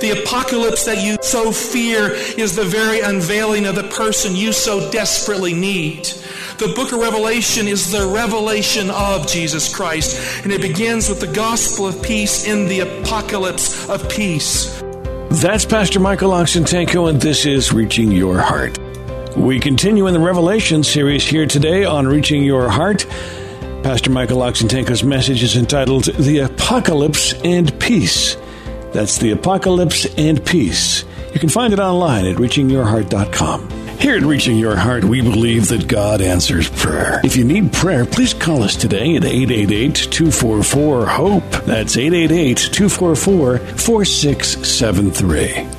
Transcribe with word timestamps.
The 0.00 0.22
apocalypse 0.22 0.84
that 0.84 1.02
you 1.02 1.16
so 1.22 1.50
fear 1.50 2.10
is 2.12 2.54
the 2.54 2.64
very 2.64 3.00
unveiling 3.00 3.64
of 3.64 3.76
the 3.76 3.84
person 3.84 4.36
you 4.36 4.52
so 4.52 4.90
desperately 4.90 5.54
need. 5.54 6.04
The 6.58 6.72
book 6.76 6.92
of 6.92 7.00
Revelation 7.00 7.66
is 7.66 7.90
the 7.90 8.06
revelation 8.06 8.90
of 8.90 9.26
Jesus 9.26 9.74
Christ, 9.74 10.44
and 10.44 10.52
it 10.52 10.60
begins 10.60 11.08
with 11.08 11.20
the 11.20 11.26
gospel 11.26 11.86
of 11.86 12.02
peace 12.02 12.46
in 12.46 12.68
the 12.68 12.80
apocalypse 12.80 13.88
of 13.88 14.06
peace. 14.10 14.82
That's 15.30 15.64
Pastor 15.64 15.98
Michael 15.98 16.30
Oxentenko, 16.30 17.08
and 17.08 17.18
this 17.18 17.46
is 17.46 17.72
Reaching 17.72 18.12
Your 18.12 18.38
Heart. 18.38 18.78
We 19.34 19.60
continue 19.60 20.06
in 20.06 20.12
the 20.12 20.20
Revelation 20.20 20.82
series 20.84 21.24
here 21.24 21.46
today 21.46 21.84
on 21.84 22.06
Reaching 22.06 22.44
Your 22.44 22.68
Heart. 22.68 23.06
Pastor 23.82 24.10
Michael 24.10 24.38
Oxentenko's 24.38 25.04
message 25.04 25.42
is 25.42 25.56
entitled 25.56 26.04
The 26.04 26.40
Apocalypse 26.40 27.32
and 27.44 27.78
Peace. 27.80 28.36
That's 28.96 29.18
The 29.18 29.32
Apocalypse 29.32 30.06
and 30.16 30.42
Peace. 30.42 31.04
You 31.34 31.38
can 31.38 31.50
find 31.50 31.74
it 31.74 31.78
online 31.78 32.24
at 32.24 32.36
reachingyourheart.com. 32.36 33.68
Here 33.98 34.16
at 34.16 34.22
Reaching 34.22 34.56
Your 34.56 34.74
Heart, 34.74 35.04
we 35.04 35.20
believe 35.20 35.68
that 35.68 35.86
God 35.86 36.22
answers 36.22 36.70
prayer. 36.70 37.20
If 37.22 37.36
you 37.36 37.44
need 37.44 37.74
prayer, 37.74 38.06
please 38.06 38.32
call 38.32 38.62
us 38.62 38.74
today 38.74 39.16
at 39.16 39.24
888 39.26 39.96
244 39.96 41.04
HOPE. 41.04 41.50
That's 41.66 41.98
888 41.98 42.56
244 42.72 43.58
4673. 43.58 45.75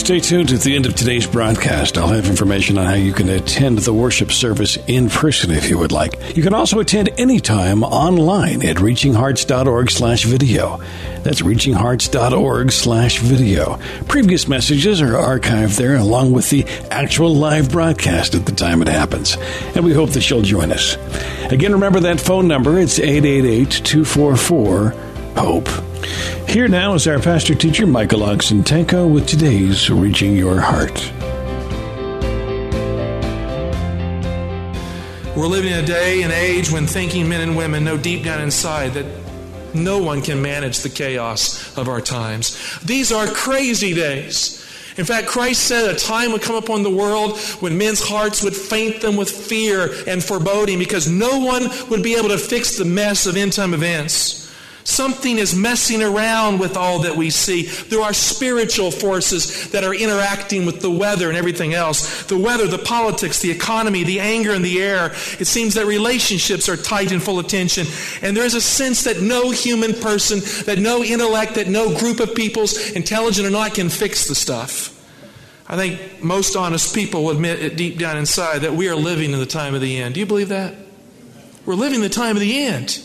Stay 0.00 0.18
tuned 0.18 0.50
at 0.50 0.62
the 0.62 0.74
end 0.74 0.86
of 0.86 0.94
today's 0.96 1.26
broadcast. 1.26 1.98
I'll 1.98 2.08
have 2.08 2.26
information 2.26 2.78
on 2.78 2.86
how 2.86 2.94
you 2.94 3.12
can 3.12 3.28
attend 3.28 3.80
the 3.80 3.92
worship 3.92 4.32
service 4.32 4.78
in 4.88 5.10
person 5.10 5.50
if 5.50 5.68
you 5.68 5.78
would 5.78 5.92
like. 5.92 6.34
You 6.36 6.42
can 6.42 6.54
also 6.54 6.80
attend 6.80 7.10
anytime 7.18 7.84
online 7.84 8.64
at 8.66 8.76
reachinghearts.org 8.76 9.90
slash 9.90 10.24
video. 10.24 10.78
That's 11.22 11.42
reachinghearts.org 11.42 12.72
slash 12.72 13.18
video. 13.18 13.78
Previous 14.08 14.48
messages 14.48 15.02
are 15.02 15.12
archived 15.12 15.76
there 15.76 15.96
along 15.96 16.32
with 16.32 16.48
the 16.48 16.64
actual 16.90 17.34
live 17.34 17.70
broadcast 17.70 18.34
at 18.34 18.46
the 18.46 18.52
time 18.52 18.80
it 18.80 18.88
happens. 18.88 19.36
And 19.76 19.84
we 19.84 19.92
hope 19.92 20.10
that 20.10 20.28
you'll 20.28 20.42
join 20.42 20.72
us. 20.72 20.96
Again, 21.52 21.72
remember 21.72 22.00
that 22.00 22.20
phone 22.20 22.48
number. 22.48 22.80
It's 22.80 22.98
888 22.98 23.70
244 23.70 24.94
HOPE. 25.36 25.89
Here 26.50 26.66
now 26.66 26.94
is 26.94 27.06
our 27.06 27.20
pastor 27.20 27.54
teacher, 27.54 27.86
Michael 27.86 28.22
Oxentenko, 28.22 29.08
with 29.08 29.28
today's 29.28 29.88
Reaching 29.88 30.36
Your 30.36 30.58
Heart. 30.58 31.12
We're 35.36 35.46
living 35.46 35.70
in 35.70 35.78
a 35.78 35.86
day 35.86 36.24
and 36.24 36.32
age 36.32 36.72
when 36.72 36.88
thinking 36.88 37.28
men 37.28 37.40
and 37.42 37.56
women 37.56 37.84
know 37.84 37.96
deep 37.96 38.24
down 38.24 38.40
inside 38.40 38.94
that 38.94 39.06
no 39.74 39.98
one 39.98 40.22
can 40.22 40.42
manage 40.42 40.80
the 40.80 40.88
chaos 40.88 41.78
of 41.78 41.88
our 41.88 42.00
times. 42.00 42.80
These 42.80 43.12
are 43.12 43.28
crazy 43.28 43.94
days. 43.94 44.56
In 44.96 45.04
fact, 45.04 45.28
Christ 45.28 45.62
said 45.62 45.88
a 45.88 45.96
time 45.96 46.32
would 46.32 46.42
come 46.42 46.56
upon 46.56 46.82
the 46.82 46.90
world 46.90 47.38
when 47.60 47.78
men's 47.78 48.00
hearts 48.00 48.42
would 48.42 48.56
faint 48.56 49.02
them 49.02 49.16
with 49.16 49.30
fear 49.30 49.88
and 50.08 50.20
foreboding 50.20 50.80
because 50.80 51.08
no 51.08 51.38
one 51.38 51.68
would 51.90 52.02
be 52.02 52.16
able 52.16 52.30
to 52.30 52.38
fix 52.38 52.76
the 52.76 52.84
mess 52.84 53.26
of 53.26 53.36
end 53.36 53.52
time 53.52 53.72
events. 53.72 54.39
Something 54.90 55.38
is 55.38 55.54
messing 55.54 56.02
around 56.02 56.58
with 56.58 56.76
all 56.76 56.98
that 57.02 57.16
we 57.16 57.30
see. 57.30 57.62
There 57.62 58.02
are 58.02 58.12
spiritual 58.12 58.90
forces 58.90 59.70
that 59.70 59.84
are 59.84 59.94
interacting 59.94 60.66
with 60.66 60.80
the 60.80 60.90
weather 60.90 61.28
and 61.28 61.38
everything 61.38 61.74
else. 61.74 62.24
The 62.24 62.36
weather, 62.36 62.66
the 62.66 62.76
politics, 62.76 63.38
the 63.38 63.52
economy, 63.52 64.02
the 64.02 64.18
anger 64.18 64.52
in 64.52 64.62
the 64.62 64.82
air. 64.82 65.12
It 65.38 65.46
seems 65.46 65.74
that 65.74 65.86
relationships 65.86 66.68
are 66.68 66.76
tight 66.76 67.12
and 67.12 67.22
full 67.22 67.38
of 67.38 67.46
tension. 67.46 67.86
And 68.20 68.36
there 68.36 68.44
is 68.44 68.54
a 68.54 68.60
sense 68.60 69.04
that 69.04 69.22
no 69.22 69.52
human 69.52 69.94
person, 69.94 70.40
that 70.66 70.80
no 70.80 71.04
intellect, 71.04 71.54
that 71.54 71.68
no 71.68 71.96
group 71.96 72.18
of 72.18 72.34
peoples, 72.34 72.90
intelligent 72.90 73.46
or 73.46 73.50
not, 73.50 73.74
can 73.74 73.90
fix 73.90 74.26
the 74.26 74.34
stuff. 74.34 74.96
I 75.68 75.76
think 75.76 76.20
most 76.20 76.56
honest 76.56 76.96
people 76.96 77.22
will 77.22 77.30
admit 77.30 77.62
it 77.62 77.76
deep 77.76 77.96
down 77.96 78.18
inside 78.18 78.62
that 78.62 78.74
we 78.74 78.88
are 78.88 78.96
living 78.96 79.30
in 79.30 79.38
the 79.38 79.46
time 79.46 79.76
of 79.76 79.80
the 79.80 79.98
end. 79.98 80.14
Do 80.14 80.20
you 80.20 80.26
believe 80.26 80.48
that? 80.48 80.74
We're 81.64 81.74
living 81.74 82.00
the 82.00 82.08
time 82.08 82.34
of 82.34 82.40
the 82.40 82.64
end. 82.64 83.00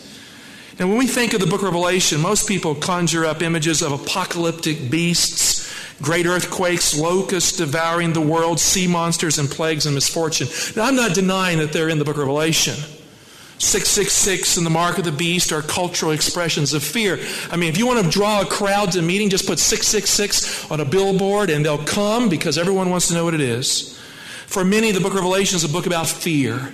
And 0.77 0.89
when 0.89 0.97
we 0.97 1.07
think 1.07 1.33
of 1.33 1.39
the 1.39 1.47
book 1.47 1.61
of 1.61 1.65
Revelation, 1.65 2.19
most 2.19 2.49
people 2.49 2.75
conjure 2.75 3.25
up 3.25 3.41
images 3.41 3.81
of 3.81 3.93
apocalyptic 3.93 4.91
beasts, 4.91 5.73
great 6.01 6.25
earthquakes, 6.25 6.97
locusts 6.99 7.57
devouring 7.57 8.11
the 8.11 8.19
world, 8.19 8.59
sea 8.59 8.85
monsters, 8.85 9.39
and 9.39 9.49
plagues 9.49 9.85
and 9.85 9.95
misfortune. 9.95 10.47
Now, 10.75 10.85
I'm 10.85 10.97
not 10.97 11.15
denying 11.15 11.59
that 11.59 11.71
they're 11.71 11.87
in 11.87 11.97
the 11.97 12.03
book 12.03 12.15
of 12.15 12.23
Revelation. 12.23 12.75
666 13.57 14.57
and 14.57 14.65
the 14.65 14.69
mark 14.69 14.97
of 14.97 15.05
the 15.05 15.13
beast 15.13 15.53
are 15.53 15.61
cultural 15.61 16.11
expressions 16.11 16.73
of 16.73 16.83
fear. 16.83 17.19
I 17.49 17.55
mean, 17.55 17.69
if 17.69 17.77
you 17.77 17.87
want 17.87 18.03
to 18.03 18.11
draw 18.11 18.41
a 18.41 18.45
crowd 18.45 18.91
to 18.91 18.99
a 18.99 19.01
meeting, 19.01 19.29
just 19.29 19.47
put 19.47 19.59
666 19.59 20.69
on 20.69 20.81
a 20.81 20.85
billboard 20.85 21.49
and 21.49 21.63
they'll 21.63 21.85
come 21.85 22.27
because 22.27 22.57
everyone 22.57 22.89
wants 22.89 23.07
to 23.07 23.13
know 23.13 23.23
what 23.23 23.33
it 23.33 23.39
is. 23.39 23.97
For 24.47 24.65
many, 24.65 24.91
the 24.91 24.99
book 24.99 25.13
of 25.13 25.19
Revelation 25.19 25.55
is 25.55 25.63
a 25.63 25.69
book 25.69 25.85
about 25.85 26.07
fear. 26.07 26.73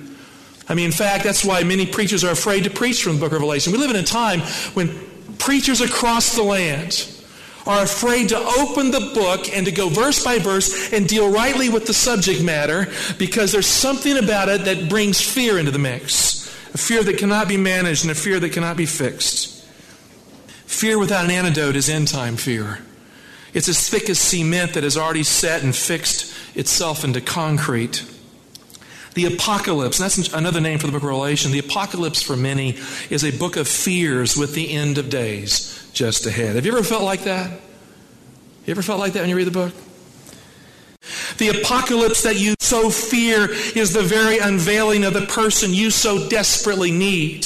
I 0.68 0.76
mean, 0.76 0.86
in 0.86 0.92
fact, 0.92 1.24
that's 1.24 1.44
why 1.44 1.64
many 1.64 1.86
preachers 1.86 2.24
are 2.24 2.32
afraid 2.32 2.64
to 2.64 2.70
preach 2.70 3.04
from 3.04 3.16
the 3.16 3.20
book 3.20 3.32
of 3.32 3.34
Revelation. 3.34 3.74
We 3.74 3.80
live 3.80 3.90
in 3.90 3.96
a 3.98 4.04
time 4.04 4.42
when 4.74 4.90
preachers 5.38 5.82
across 5.82 6.36
the 6.36 6.44
land 6.44 7.08
are 7.66 7.84
afraid 7.84 8.30
to 8.30 8.38
open 8.38 8.92
the 8.92 9.12
book 9.14 9.56
and 9.56 9.66
to 9.66 9.72
go 9.72 9.90
verse 9.90 10.24
by 10.24 10.40
verse 10.40 10.94
and 10.94 11.08
deal 11.08 11.32
rightly 11.32 11.70
with 11.70 11.86
the 11.86 11.94
subject 11.94 12.42
matter 12.42 12.88
because 13.18 13.52
there's 13.52 13.68
something 13.68 14.18
about 14.18 14.50
it 14.50 14.66
that 14.66 14.90
brings 14.90 15.22
fear 15.22 15.58
into 15.60 15.72
the 15.72 15.80
mix. 15.80 16.48
A 16.74 16.78
fear 16.78 17.04
that 17.04 17.18
cannot 17.18 17.48
be 17.48 17.58
managed 17.58 18.04
and 18.04 18.12
a 18.12 18.16
fear 18.16 18.40
that 18.40 18.54
cannot 18.54 18.78
be 18.78 18.86
fixed. 18.86 19.66
Fear 20.66 21.00
without 21.00 21.26
an 21.26 21.32
antidote 21.32 21.76
is 21.76 21.90
end 21.90 22.08
time 22.08 22.38
fear. 22.38 22.80
It's 23.54 23.68
as 23.68 23.90
thick 23.90 24.10
as 24.10 24.20
cement 24.20 24.74
that 24.74 24.84
has 24.84 24.96
already 24.96 25.24
set 25.24 25.64
and 25.64 25.76
fixed 25.76 26.34
itself 26.56 27.04
into 27.04 27.20
concrete. 27.20 28.06
The 29.14 29.26
apocalypse, 29.26 29.98
that's 29.98 30.34
another 30.34 30.62
name 30.62 30.80
for 30.80 30.88
the 30.88 30.94
book 30.94 31.04
of 31.04 31.10
Revelation. 31.10 31.52
The 31.52 31.60
apocalypse 31.60 32.22
for 32.22 32.38
many 32.38 32.78
is 33.10 33.26
a 33.26 33.38
book 33.38 33.58
of 33.58 33.68
fears 33.68 34.38
with 34.38 34.54
the 34.56 34.72
end 34.72 34.98
of 34.98 35.10
days 35.10 35.90
just 35.94 36.26
ahead. 36.26 36.56
Have 36.56 36.66
you 36.66 36.72
ever 36.72 36.84
felt 36.84 37.04
like 37.04 37.24
that? 37.26 37.52
You 38.66 38.72
ever 38.72 38.82
felt 38.82 39.00
like 39.00 39.14
that 39.14 39.22
when 39.22 39.30
you 39.30 39.36
read 39.36 39.48
the 39.48 39.52
book? 39.52 39.74
The 41.38 41.50
apocalypse 41.50 42.24
that 42.24 42.40
you 42.40 42.54
so 42.60 42.90
fear 42.90 43.50
is 43.76 43.92
the 43.92 44.04
very 44.04 44.38
unveiling 44.38 45.04
of 45.04 45.14
the 45.14 45.26
person 45.26 45.74
you 45.74 45.90
so 45.90 46.30
desperately 46.30 46.92
need. 46.92 47.46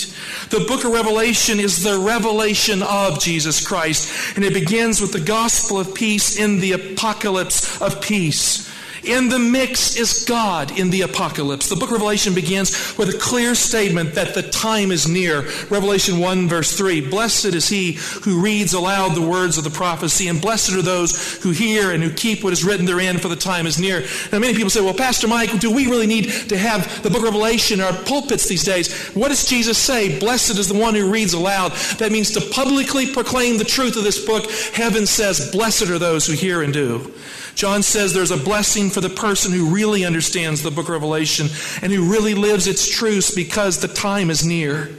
The 0.49 0.65
book 0.67 0.83
of 0.83 0.91
Revelation 0.91 1.59
is 1.59 1.81
the 1.81 1.97
revelation 1.97 2.83
of 2.83 3.19
Jesus 3.19 3.65
Christ, 3.65 4.35
and 4.35 4.43
it 4.43 4.53
begins 4.53 4.99
with 4.99 5.13
the 5.13 5.21
gospel 5.21 5.79
of 5.79 5.95
peace 5.95 6.37
in 6.37 6.59
the 6.59 6.73
apocalypse 6.73 7.81
of 7.81 8.01
peace. 8.01 8.69
In 9.05 9.29
the 9.29 9.37
mix 9.37 9.95
is 9.97 10.25
God 10.25 10.79
in 10.79 10.89
the 10.89 11.03
apocalypse. 11.03 11.69
The 11.69 11.75
book 11.75 11.89
of 11.89 11.93
Revelation 11.93 12.33
begins 12.33 12.97
with 12.97 13.13
a 13.13 13.17
clear 13.17 13.53
statement 13.53 14.15
that 14.15 14.33
the 14.33 14.41
time 14.41 14.91
is 14.91 15.07
near. 15.07 15.41
Revelation 15.69 16.17
1, 16.17 16.49
verse 16.49 16.75
3 16.75 17.07
Blessed 17.09 17.45
is 17.45 17.69
he 17.69 17.93
who 18.23 18.41
reads 18.41 18.73
aloud 18.73 19.09
the 19.09 19.21
words 19.21 19.59
of 19.59 19.63
the 19.63 19.69
prophecy, 19.69 20.27
and 20.27 20.41
blessed 20.41 20.73
are 20.73 20.81
those 20.81 21.35
who 21.43 21.51
hear 21.51 21.91
and 21.91 22.01
who 22.01 22.09
keep 22.09 22.43
what 22.43 22.51
is 22.51 22.65
written 22.65 22.87
therein, 22.87 23.19
for 23.19 23.27
the 23.27 23.35
time 23.35 23.67
is 23.67 23.79
near. 23.79 24.03
Now, 24.31 24.39
many 24.39 24.55
people 24.55 24.71
say, 24.71 24.81
Well, 24.81 24.93
Pastor 24.95 25.27
Mike, 25.27 25.59
do 25.59 25.71
we 25.71 25.85
really 25.85 26.07
need 26.07 26.31
to 26.49 26.57
have 26.57 27.03
the 27.03 27.09
book 27.09 27.19
of 27.19 27.25
Revelation 27.25 27.79
in 27.79 27.85
our 27.85 27.93
pulpits 28.03 28.47
these 28.47 28.63
days? 28.63 29.09
What 29.09 29.27
does 29.27 29.45
Jesus 29.45 29.77
say? 29.77 30.17
Blessed 30.19 30.57
is 30.57 30.67
the 30.67 30.79
one 30.79 30.95
who 30.95 31.11
reads 31.11 31.33
aloud. 31.33 31.73
That 31.99 32.11
means 32.11 32.31
to 32.31 32.41
publicly 32.41 33.11
proclaim 33.11 33.59
the 33.59 33.65
truth 33.65 33.97
of 33.97 34.03
this 34.03 34.25
book. 34.25 34.49
Heaven 34.73 35.05
says, 35.05 35.51
Blessed 35.51 35.89
are 35.89 35.99
those 35.99 36.25
who 36.25 36.33
hear 36.33 36.63
and 36.63 36.73
do. 36.73 37.13
John 37.55 37.83
says 37.83 38.13
there's 38.13 38.31
a 38.31 38.37
blessing 38.37 38.89
for 38.89 39.01
the 39.01 39.09
person 39.09 39.53
who 39.53 39.73
really 39.73 40.05
understands 40.05 40.61
the 40.61 40.71
book 40.71 40.85
of 40.85 40.91
Revelation 40.91 41.47
and 41.81 41.91
who 41.91 42.11
really 42.11 42.33
lives 42.33 42.67
its 42.67 42.87
truths 42.87 43.33
because 43.33 43.79
the 43.79 43.87
time 43.87 44.29
is 44.29 44.45
near. 44.45 44.89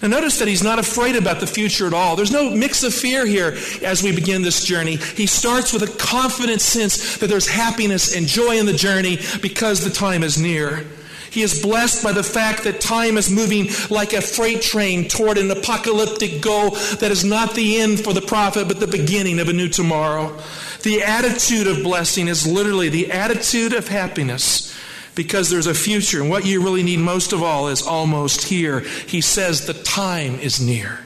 Now, 0.00 0.08
notice 0.08 0.40
that 0.40 0.48
he's 0.48 0.64
not 0.64 0.80
afraid 0.80 1.14
about 1.14 1.38
the 1.38 1.46
future 1.46 1.86
at 1.86 1.94
all. 1.94 2.16
There's 2.16 2.32
no 2.32 2.50
mix 2.50 2.82
of 2.82 2.92
fear 2.92 3.24
here 3.24 3.56
as 3.84 4.02
we 4.02 4.12
begin 4.12 4.42
this 4.42 4.64
journey. 4.64 4.96
He 4.96 5.26
starts 5.26 5.72
with 5.72 5.82
a 5.82 5.98
confident 5.98 6.60
sense 6.60 7.18
that 7.18 7.28
there's 7.28 7.46
happiness 7.46 8.16
and 8.16 8.26
joy 8.26 8.58
in 8.58 8.66
the 8.66 8.72
journey 8.72 9.18
because 9.40 9.84
the 9.84 9.90
time 9.90 10.24
is 10.24 10.38
near. 10.38 10.84
He 11.32 11.40
is 11.40 11.62
blessed 11.62 12.04
by 12.04 12.12
the 12.12 12.22
fact 12.22 12.64
that 12.64 12.82
time 12.82 13.16
is 13.16 13.30
moving 13.30 13.68
like 13.88 14.12
a 14.12 14.20
freight 14.20 14.60
train 14.60 15.08
toward 15.08 15.38
an 15.38 15.50
apocalyptic 15.50 16.42
goal 16.42 16.72
that 17.00 17.10
is 17.10 17.24
not 17.24 17.54
the 17.54 17.80
end 17.80 18.00
for 18.00 18.12
the 18.12 18.20
prophet, 18.20 18.68
but 18.68 18.80
the 18.80 18.86
beginning 18.86 19.40
of 19.40 19.48
a 19.48 19.54
new 19.54 19.68
tomorrow. 19.68 20.38
The 20.82 21.02
attitude 21.02 21.68
of 21.68 21.82
blessing 21.82 22.28
is 22.28 22.46
literally 22.46 22.90
the 22.90 23.10
attitude 23.10 23.72
of 23.72 23.88
happiness 23.88 24.76
because 25.14 25.48
there's 25.48 25.66
a 25.66 25.72
future, 25.72 26.20
and 26.20 26.28
what 26.28 26.44
you 26.44 26.62
really 26.62 26.82
need 26.82 26.98
most 26.98 27.32
of 27.32 27.42
all 27.42 27.68
is 27.68 27.80
almost 27.80 28.42
here. 28.42 28.80
He 28.80 29.22
says 29.22 29.66
the 29.66 29.72
time 29.72 30.34
is 30.34 30.60
near. 30.60 30.98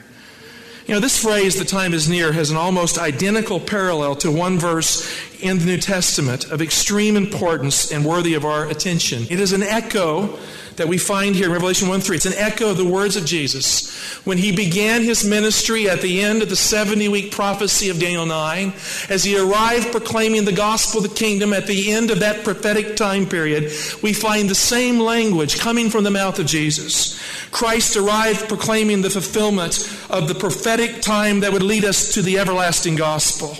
You 0.87 0.93
know, 0.93 0.99
this 1.01 1.21
phrase, 1.21 1.57
the 1.57 1.65
time 1.65 1.93
is 1.93 2.09
near, 2.09 2.31
has 2.31 2.49
an 2.49 2.55
almost 2.55 2.97
identical 2.97 3.59
parallel 3.59 4.15
to 4.17 4.31
one 4.31 4.57
verse 4.57 5.05
in 5.41 5.59
the 5.59 5.65
New 5.65 5.77
Testament 5.77 6.51
of 6.51 6.61
extreme 6.61 7.15
importance 7.15 7.91
and 7.91 8.05
worthy 8.05 8.33
of 8.33 8.45
our 8.45 8.67
attention. 8.67 9.25
It 9.29 9.39
is 9.39 9.53
an 9.53 9.63
echo 9.63 10.37
that 10.77 10.87
we 10.87 10.97
find 10.97 11.35
here 11.35 11.47
in 11.47 11.51
Revelation 11.51 11.87
1 11.87 12.01
3. 12.01 12.15
It's 12.15 12.25
an 12.25 12.33
echo 12.35 12.69
of 12.69 12.77
the 12.77 12.85
words 12.85 13.15
of 13.15 13.25
Jesus. 13.25 13.91
When 14.25 14.37
he 14.37 14.55
began 14.55 15.01
his 15.01 15.27
ministry 15.27 15.89
at 15.89 16.01
the 16.01 16.21
end 16.21 16.41
of 16.41 16.49
the 16.49 16.55
70 16.55 17.09
week 17.09 17.31
prophecy 17.31 17.89
of 17.89 17.99
Daniel 17.99 18.25
9, 18.25 18.73
as 19.09 19.23
he 19.23 19.37
arrived 19.37 19.91
proclaiming 19.91 20.45
the 20.45 20.51
gospel 20.51 21.03
of 21.03 21.09
the 21.09 21.15
kingdom 21.15 21.51
at 21.51 21.67
the 21.67 21.91
end 21.91 22.11
of 22.11 22.19
that 22.19 22.43
prophetic 22.43 22.95
time 22.95 23.25
period, 23.25 23.71
we 24.01 24.13
find 24.13 24.49
the 24.49 24.55
same 24.55 24.99
language 24.99 25.59
coming 25.59 25.89
from 25.89 26.03
the 26.03 26.11
mouth 26.11 26.39
of 26.39 26.45
Jesus. 26.45 27.19
Christ 27.51 27.97
arrived 27.97 28.47
proclaiming 28.47 29.01
the 29.01 29.09
fulfillment 29.09 29.91
of 30.09 30.27
the 30.27 30.35
prophetic 30.35 31.01
time 31.01 31.39
that 31.41 31.51
would 31.51 31.63
lead 31.63 31.85
us 31.85 32.13
to 32.13 32.21
the 32.21 32.37
everlasting 32.37 32.95
gospel. 32.95 33.57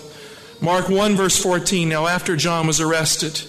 Mark 0.61 0.89
1, 0.89 1.15
verse 1.15 1.41
14. 1.41 1.87
Now, 1.87 2.07
after 2.07 2.35
John 2.35 2.65
was 2.65 2.81
arrested, 2.81 3.41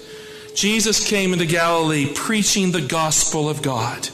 Jesus 0.55 1.09
came 1.09 1.33
into 1.33 1.47
Galilee 1.47 2.13
preaching 2.15 2.73
the 2.73 2.83
gospel 2.83 3.49
of 3.49 3.63
God 3.63 4.09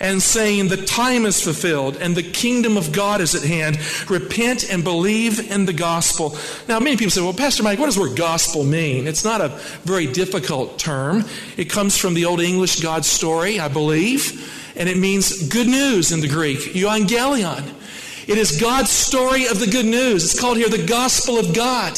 and 0.00 0.20
saying, 0.20 0.68
The 0.68 0.84
time 0.84 1.26
is 1.26 1.40
fulfilled 1.40 1.96
and 1.96 2.16
the 2.16 2.22
kingdom 2.22 2.76
of 2.76 2.90
God 2.90 3.20
is 3.20 3.34
at 3.34 3.48
hand. 3.48 3.78
Repent 4.10 4.68
and 4.68 4.82
believe 4.82 5.50
in 5.50 5.66
the 5.66 5.72
gospel. 5.72 6.36
Now, 6.68 6.80
many 6.80 6.96
people 6.96 7.10
say, 7.10 7.20
Well, 7.20 7.32
Pastor 7.32 7.62
Mike, 7.62 7.78
what 7.78 7.86
does 7.86 7.94
the 7.94 8.00
word 8.00 8.16
gospel 8.16 8.64
mean? 8.64 9.06
It's 9.06 9.24
not 9.24 9.40
a 9.40 9.48
very 9.84 10.06
difficult 10.06 10.78
term. 10.78 11.24
It 11.56 11.66
comes 11.66 11.96
from 11.96 12.14
the 12.14 12.24
Old 12.24 12.40
English 12.40 12.80
God 12.80 13.04
story, 13.04 13.60
I 13.60 13.68
believe, 13.68 14.72
and 14.76 14.88
it 14.88 14.98
means 14.98 15.48
good 15.48 15.68
news 15.68 16.10
in 16.10 16.20
the 16.20 16.28
Greek, 16.28 16.58
euangelion. 16.74 17.74
It 18.26 18.38
is 18.38 18.60
God's 18.60 18.90
story 18.90 19.46
of 19.46 19.60
the 19.60 19.66
good 19.66 19.84
news. 19.84 20.24
It's 20.24 20.38
called 20.38 20.56
here 20.56 20.68
the 20.68 20.86
gospel 20.86 21.38
of 21.38 21.54
God. 21.54 21.92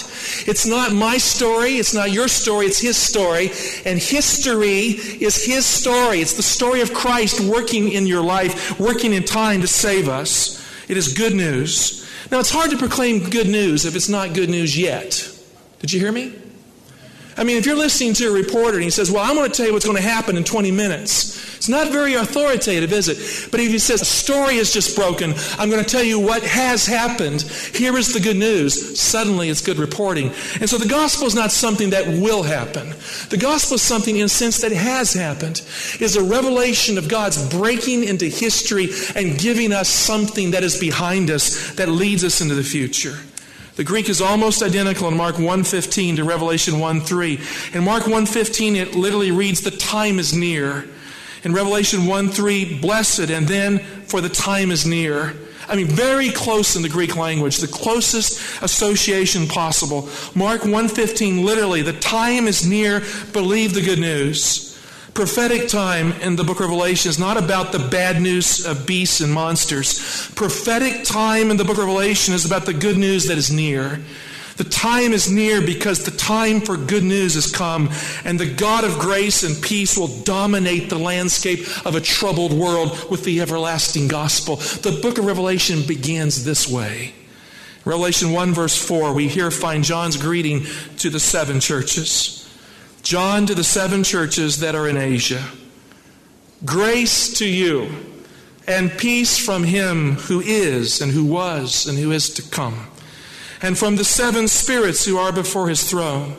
It's 0.46 0.66
not 0.66 0.92
my 0.92 1.18
story. 1.18 1.76
It's 1.76 1.94
not 1.94 2.10
your 2.10 2.28
story. 2.28 2.66
It's 2.66 2.80
His 2.80 2.96
story. 2.96 3.50
And 3.84 3.98
history 3.98 4.88
is 5.20 5.44
His 5.44 5.64
story. 5.64 6.20
It's 6.20 6.34
the 6.34 6.42
story 6.42 6.80
of 6.80 6.92
Christ 6.92 7.40
working 7.40 7.92
in 7.92 8.06
your 8.06 8.22
life, 8.22 8.78
working 8.80 9.12
in 9.12 9.22
time 9.22 9.60
to 9.60 9.68
save 9.68 10.08
us. 10.08 10.62
It 10.88 10.96
is 10.96 11.12
good 11.12 11.34
news. 11.34 12.08
Now, 12.30 12.40
it's 12.40 12.50
hard 12.50 12.70
to 12.70 12.76
proclaim 12.76 13.30
good 13.30 13.48
news 13.48 13.84
if 13.86 13.94
it's 13.94 14.08
not 14.08 14.34
good 14.34 14.50
news 14.50 14.76
yet. 14.76 15.30
Did 15.78 15.92
you 15.92 16.00
hear 16.00 16.12
me? 16.12 16.32
I 17.38 17.44
mean, 17.44 17.58
if 17.58 17.66
you're 17.66 17.76
listening 17.76 18.14
to 18.14 18.28
a 18.28 18.32
reporter 18.32 18.76
and 18.76 18.84
he 18.84 18.90
says, 18.90 19.10
Well, 19.10 19.22
I'm 19.22 19.36
going 19.36 19.50
to 19.50 19.54
tell 19.54 19.66
you 19.66 19.72
what's 19.74 19.84
going 19.84 19.98
to 19.98 20.02
happen 20.02 20.36
in 20.36 20.44
20 20.44 20.70
minutes, 20.70 21.56
it's 21.56 21.68
not 21.68 21.92
very 21.92 22.14
authoritative, 22.14 22.92
is 22.92 23.08
it? 23.08 23.50
But 23.50 23.60
if 23.60 23.70
he 23.70 23.78
says, 23.78 24.00
A 24.00 24.06
story 24.06 24.56
is 24.56 24.72
just 24.72 24.96
broken, 24.96 25.34
I'm 25.58 25.68
going 25.68 25.84
to 25.84 25.88
tell 25.88 26.02
you 26.02 26.18
what 26.18 26.42
has 26.42 26.86
happened, 26.86 27.42
here 27.42 27.96
is 27.98 28.14
the 28.14 28.20
good 28.20 28.36
news, 28.36 28.98
suddenly 28.98 29.50
it's 29.50 29.60
good 29.60 29.78
reporting. 29.78 30.28
And 30.60 30.68
so 30.68 30.78
the 30.78 30.88
gospel 30.88 31.26
is 31.26 31.34
not 31.34 31.52
something 31.52 31.90
that 31.90 32.06
will 32.06 32.42
happen. 32.42 32.94
The 33.28 33.38
gospel 33.38 33.74
is 33.74 33.82
something, 33.82 34.16
in 34.16 34.24
a 34.24 34.28
sense, 34.28 34.62
that 34.62 34.72
has 34.72 35.12
happened, 35.12 35.60
is 36.00 36.16
a 36.16 36.22
revelation 36.22 36.96
of 36.96 37.08
God's 37.08 37.46
breaking 37.50 38.04
into 38.04 38.26
history 38.26 38.88
and 39.14 39.38
giving 39.38 39.72
us 39.72 39.90
something 39.90 40.52
that 40.52 40.62
is 40.62 40.80
behind 40.80 41.30
us 41.30 41.74
that 41.74 41.90
leads 41.90 42.24
us 42.24 42.40
into 42.40 42.54
the 42.54 42.64
future. 42.64 43.18
The 43.76 43.84
Greek 43.84 44.08
is 44.08 44.22
almost 44.22 44.62
identical 44.62 45.06
in 45.08 45.18
Mark 45.18 45.36
1:15 45.36 46.16
to 46.16 46.24
Revelation 46.24 46.78
1:3. 46.80 47.38
In 47.74 47.84
Mark 47.84 48.04
1:15 48.04 48.74
it 48.74 48.94
literally 48.94 49.30
reads 49.30 49.60
the 49.60 49.70
time 49.70 50.18
is 50.18 50.32
near. 50.32 50.86
In 51.44 51.52
Revelation 51.52 52.06
1:3 52.06 52.80
blessed 52.80 53.30
and 53.30 53.46
then 53.46 53.80
for 54.06 54.22
the 54.22 54.30
time 54.30 54.70
is 54.70 54.86
near. 54.86 55.34
I 55.68 55.76
mean 55.76 55.88
very 55.88 56.30
close 56.30 56.74
in 56.74 56.80
the 56.80 56.88
Greek 56.88 57.16
language, 57.16 57.58
the 57.58 57.68
closest 57.68 58.40
association 58.62 59.46
possible. 59.46 60.08
Mark 60.34 60.64
1:15 60.64 61.44
literally 61.44 61.82
the 61.82 61.92
time 61.92 62.48
is 62.48 62.64
near, 62.64 63.02
believe 63.34 63.74
the 63.74 63.82
good 63.82 63.98
news 63.98 64.65
prophetic 65.16 65.66
time 65.66 66.12
in 66.20 66.36
the 66.36 66.44
book 66.44 66.60
of 66.60 66.68
Revelation 66.68 67.08
is 67.08 67.18
not 67.18 67.38
about 67.38 67.72
the 67.72 67.78
bad 67.78 68.20
news 68.20 68.66
of 68.66 68.86
beasts 68.86 69.22
and 69.22 69.32
monsters. 69.32 70.30
Prophetic 70.32 71.04
time 71.04 71.50
in 71.50 71.56
the 71.56 71.64
book 71.64 71.78
of 71.78 71.84
Revelation 71.84 72.34
is 72.34 72.44
about 72.44 72.66
the 72.66 72.74
good 72.74 72.98
news 72.98 73.24
that 73.28 73.38
is 73.38 73.50
near. 73.50 73.98
The 74.58 74.64
time 74.64 75.14
is 75.14 75.32
near 75.32 75.62
because 75.62 76.04
the 76.04 76.10
time 76.10 76.60
for 76.60 76.76
good 76.76 77.02
news 77.02 77.32
has 77.32 77.50
come, 77.50 77.88
and 78.26 78.38
the 78.38 78.52
God 78.52 78.84
of 78.84 78.98
grace 78.98 79.42
and 79.42 79.60
peace 79.62 79.96
will 79.96 80.22
dominate 80.22 80.90
the 80.90 80.98
landscape 80.98 81.60
of 81.86 81.94
a 81.94 82.00
troubled 82.02 82.52
world 82.52 83.10
with 83.10 83.24
the 83.24 83.40
everlasting 83.40 84.08
gospel. 84.08 84.56
The 84.56 84.98
book 85.00 85.16
of 85.16 85.24
Revelation 85.24 85.82
begins 85.86 86.44
this 86.44 86.68
way. 86.68 87.14
Revelation 87.86 88.32
1, 88.32 88.52
verse 88.52 88.76
4, 88.76 89.14
we 89.14 89.28
here 89.28 89.50
find 89.50 89.82
John's 89.82 90.18
greeting 90.18 90.66
to 90.98 91.08
the 91.08 91.20
seven 91.20 91.58
churches. 91.58 92.45
John 93.06 93.46
to 93.46 93.54
the 93.54 93.62
seven 93.62 94.02
churches 94.02 94.58
that 94.58 94.74
are 94.74 94.88
in 94.88 94.96
Asia. 94.96 95.44
Grace 96.64 97.32
to 97.34 97.46
you 97.46 97.88
and 98.66 98.90
peace 98.98 99.38
from 99.38 99.62
him 99.62 100.14
who 100.14 100.40
is 100.40 101.00
and 101.00 101.12
who 101.12 101.24
was 101.24 101.86
and 101.86 101.96
who 101.96 102.10
is 102.10 102.28
to 102.30 102.42
come, 102.42 102.88
and 103.62 103.78
from 103.78 103.94
the 103.94 104.02
seven 104.02 104.48
spirits 104.48 105.04
who 105.04 105.18
are 105.18 105.30
before 105.30 105.68
his 105.68 105.88
throne, 105.88 106.34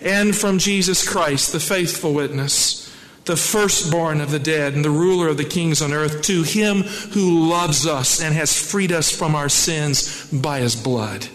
and 0.00 0.36
from 0.36 0.58
Jesus 0.58 1.04
Christ, 1.04 1.50
the 1.50 1.58
faithful 1.58 2.14
witness, 2.14 2.88
the 3.24 3.34
firstborn 3.34 4.20
of 4.20 4.30
the 4.30 4.38
dead 4.38 4.74
and 4.74 4.84
the 4.84 4.90
ruler 4.90 5.26
of 5.26 5.38
the 5.38 5.44
kings 5.44 5.82
on 5.82 5.92
earth, 5.92 6.22
to 6.22 6.44
him 6.44 6.82
who 7.14 7.48
loves 7.48 7.84
us 7.84 8.22
and 8.22 8.32
has 8.32 8.56
freed 8.56 8.92
us 8.92 9.10
from 9.10 9.34
our 9.34 9.48
sins 9.48 10.30
by 10.30 10.60
his 10.60 10.76
blood 10.76 11.26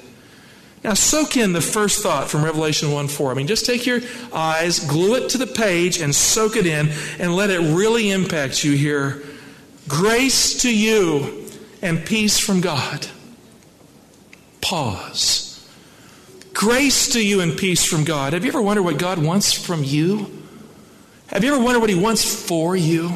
now, 0.84 0.96
soak 0.96 1.38
in 1.38 1.54
the 1.54 1.62
first 1.62 2.02
thought 2.02 2.28
from 2.28 2.44
Revelation 2.44 2.92
1 2.92 3.08
4. 3.08 3.32
I 3.32 3.34
mean, 3.36 3.46
just 3.46 3.68
take 3.68 3.86
your 3.86 4.02
eyes, 4.34 4.80
glue 4.80 5.16
it 5.16 5.30
to 5.30 5.38
the 5.38 5.46
page, 5.46 6.02
and 6.02 6.14
soak 6.14 6.56
it 6.56 6.66
in, 6.66 6.90
and 7.20 7.36
let 7.36 7.52
it 7.52 7.60
really 7.60 8.10
impact 8.10 8.64
you 8.64 8.76
here. 8.76 9.22
Grace 9.88 10.62
to 10.62 10.76
you 10.76 11.48
and 11.84 12.04
peace 12.04 12.40
from 12.40 12.62
God. 12.62 13.06
Pause. 14.62 15.48
Grace 16.54 17.10
to 17.14 17.24
you 17.24 17.42
and 17.42 17.56
peace 17.56 17.86
from 17.86 18.04
God. 18.04 18.34
Have 18.34 18.44
you 18.44 18.50
ever 18.50 18.62
wondered 18.62 18.84
what 18.84 18.98
God 18.98 19.20
wants 19.20 19.54
from 19.54 19.84
you? 19.84 20.42
Have 21.28 21.44
you 21.44 21.54
ever 21.54 21.64
wondered 21.64 21.80
what 21.80 21.90
He 21.90 21.96
wants 21.96 22.24
for 22.48 22.76
you? 22.76 23.12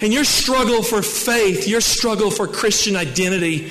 In 0.00 0.12
your 0.12 0.24
struggle 0.24 0.82
for 0.82 1.00
faith, 1.00 1.68
your 1.68 1.80
struggle 1.80 2.30
for 2.30 2.46
Christian 2.46 2.96
identity, 2.96 3.70